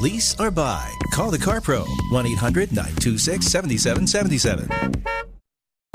Lease 0.00 0.38
or 0.40 0.50
buy? 0.50 0.92
Call 1.12 1.30
the 1.30 1.38
Car 1.38 1.60
Pro 1.60 1.84
1 2.10 2.26
800 2.26 2.72
926 2.72 3.46
7777. 3.46 5.04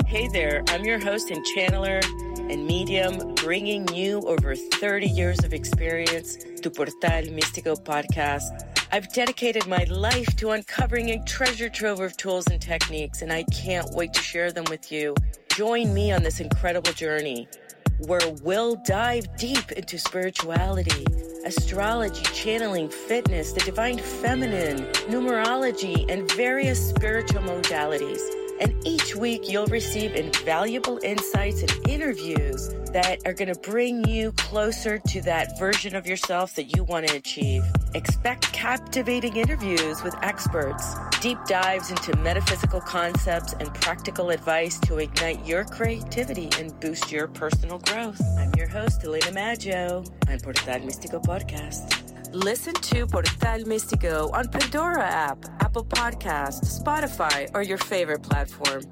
Hey 0.06 0.26
there, 0.28 0.64
I'm 0.68 0.84
your 0.84 0.98
host 0.98 1.30
and 1.30 1.44
channeler 1.46 2.02
and 2.50 2.66
medium, 2.66 3.34
bringing 3.36 3.86
you 3.94 4.20
over 4.22 4.56
30 4.56 5.06
years 5.06 5.44
of 5.44 5.54
experience 5.54 6.36
to 6.60 6.68
Portal 6.68 6.94
Místico 7.00 7.80
podcast. 7.80 8.66
I've 8.90 9.12
dedicated 9.12 9.68
my 9.68 9.84
life 9.84 10.34
to 10.36 10.50
uncovering 10.50 11.10
a 11.10 11.24
treasure 11.24 11.68
trove 11.68 12.00
of 12.00 12.16
tools 12.16 12.48
and 12.48 12.60
techniques, 12.60 13.22
and 13.22 13.32
I 13.32 13.44
can't 13.44 13.88
wait 13.90 14.12
to 14.14 14.20
share 14.20 14.50
them 14.50 14.64
with 14.68 14.90
you. 14.90 15.14
Join 15.50 15.94
me 15.94 16.10
on 16.10 16.24
this 16.24 16.40
incredible 16.40 16.92
journey 16.92 17.46
where 18.06 18.28
we'll 18.42 18.74
dive 18.76 19.36
deep 19.36 19.70
into 19.72 19.96
spirituality, 19.98 21.06
astrology, 21.44 22.22
channeling, 22.34 22.88
fitness, 22.88 23.52
the 23.52 23.60
divine 23.60 23.98
feminine, 23.98 24.78
numerology, 25.08 26.10
and 26.10 26.28
various 26.32 26.88
spiritual 26.88 27.42
modalities. 27.42 28.39
And 28.60 28.74
each 28.86 29.16
week 29.16 29.48
you'll 29.48 29.66
receive 29.66 30.14
invaluable 30.14 31.00
insights 31.02 31.62
and 31.62 31.88
interviews 31.88 32.68
that 32.92 33.18
are 33.24 33.32
going 33.32 33.52
to 33.52 33.58
bring 33.60 34.06
you 34.06 34.32
closer 34.32 34.98
to 34.98 35.20
that 35.22 35.58
version 35.58 35.96
of 35.96 36.06
yourself 36.06 36.54
that 36.56 36.76
you 36.76 36.84
want 36.84 37.08
to 37.08 37.16
achieve. 37.16 37.62
Expect 37.94 38.52
captivating 38.52 39.36
interviews 39.36 40.02
with 40.02 40.14
experts, 40.22 40.94
deep 41.20 41.38
dives 41.46 41.90
into 41.90 42.16
metaphysical 42.18 42.80
concepts, 42.80 43.54
and 43.54 43.72
practical 43.74 44.30
advice 44.30 44.78
to 44.80 44.98
ignite 44.98 45.44
your 45.46 45.64
creativity 45.64 46.50
and 46.58 46.78
boost 46.80 47.10
your 47.10 47.28
personal 47.28 47.78
growth. 47.78 48.20
I'm 48.38 48.52
your 48.56 48.68
host, 48.68 49.02
Elena 49.04 49.32
Maggio 49.32 50.04
on 50.28 50.40
Portal 50.40 50.74
Místico 50.80 51.22
Podcast. 51.24 52.09
Listen 52.32 52.74
to 52.74 53.08
Portal 53.08 53.64
Místico 53.64 54.32
on 54.32 54.46
Pandora 54.48 55.02
app, 55.02 55.44
Apple 55.60 55.84
Podcast, 55.84 56.60
Spotify, 56.64 57.50
or 57.54 57.62
your 57.62 57.78
favorite 57.78 58.22
platform. 58.22 58.82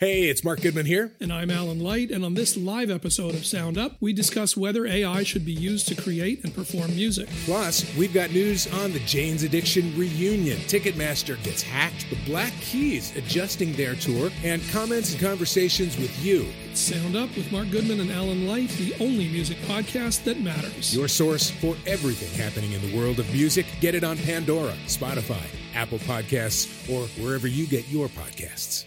Hey, 0.00 0.24
it's 0.24 0.42
Mark 0.42 0.60
Goodman 0.60 0.86
here. 0.86 1.12
And 1.20 1.32
I'm 1.32 1.52
Alan 1.52 1.78
Light, 1.78 2.10
and 2.10 2.24
on 2.24 2.34
this 2.34 2.56
live 2.56 2.90
episode 2.90 3.32
of 3.32 3.46
Sound 3.46 3.78
Up, 3.78 3.92
we 4.00 4.12
discuss 4.12 4.56
whether 4.56 4.86
AI 4.86 5.22
should 5.22 5.46
be 5.46 5.52
used 5.52 5.86
to 5.86 5.94
create 5.94 6.42
and 6.42 6.52
perform 6.52 6.96
music. 6.96 7.28
Plus, 7.44 7.96
we've 7.96 8.12
got 8.12 8.32
news 8.32 8.66
on 8.74 8.92
the 8.92 8.98
Jane's 8.98 9.44
Addiction 9.44 9.96
reunion. 9.96 10.58
Ticketmaster 10.62 11.40
gets 11.44 11.62
hacked, 11.62 12.10
the 12.10 12.18
Black 12.26 12.52
Keys 12.54 13.14
adjusting 13.14 13.72
their 13.74 13.94
tour, 13.94 14.32
and 14.42 14.60
comments 14.70 15.12
and 15.12 15.20
conversations 15.20 15.96
with 15.96 16.24
you. 16.24 16.44
It's 16.68 16.80
Sound 16.80 17.14
Up 17.14 17.28
with 17.36 17.52
Mark 17.52 17.70
Goodman 17.70 18.00
and 18.00 18.10
Alan 18.10 18.48
Light, 18.48 18.70
the 18.70 18.94
only 18.98 19.28
music 19.28 19.58
podcast 19.58 20.24
that 20.24 20.40
matters. 20.40 20.92
Your 20.92 21.06
source 21.06 21.52
for 21.52 21.76
everything 21.86 22.36
happening 22.36 22.72
in 22.72 22.82
the 22.82 22.98
world 22.98 23.20
of 23.20 23.32
music. 23.32 23.66
Get 23.80 23.94
it 23.94 24.02
on 24.02 24.18
Pandora, 24.18 24.72
Spotify, 24.86 25.46
Apple 25.72 26.00
Podcasts, 26.00 26.90
or 26.92 27.06
wherever 27.22 27.46
you 27.46 27.68
get 27.68 27.88
your 27.90 28.08
podcasts. 28.08 28.86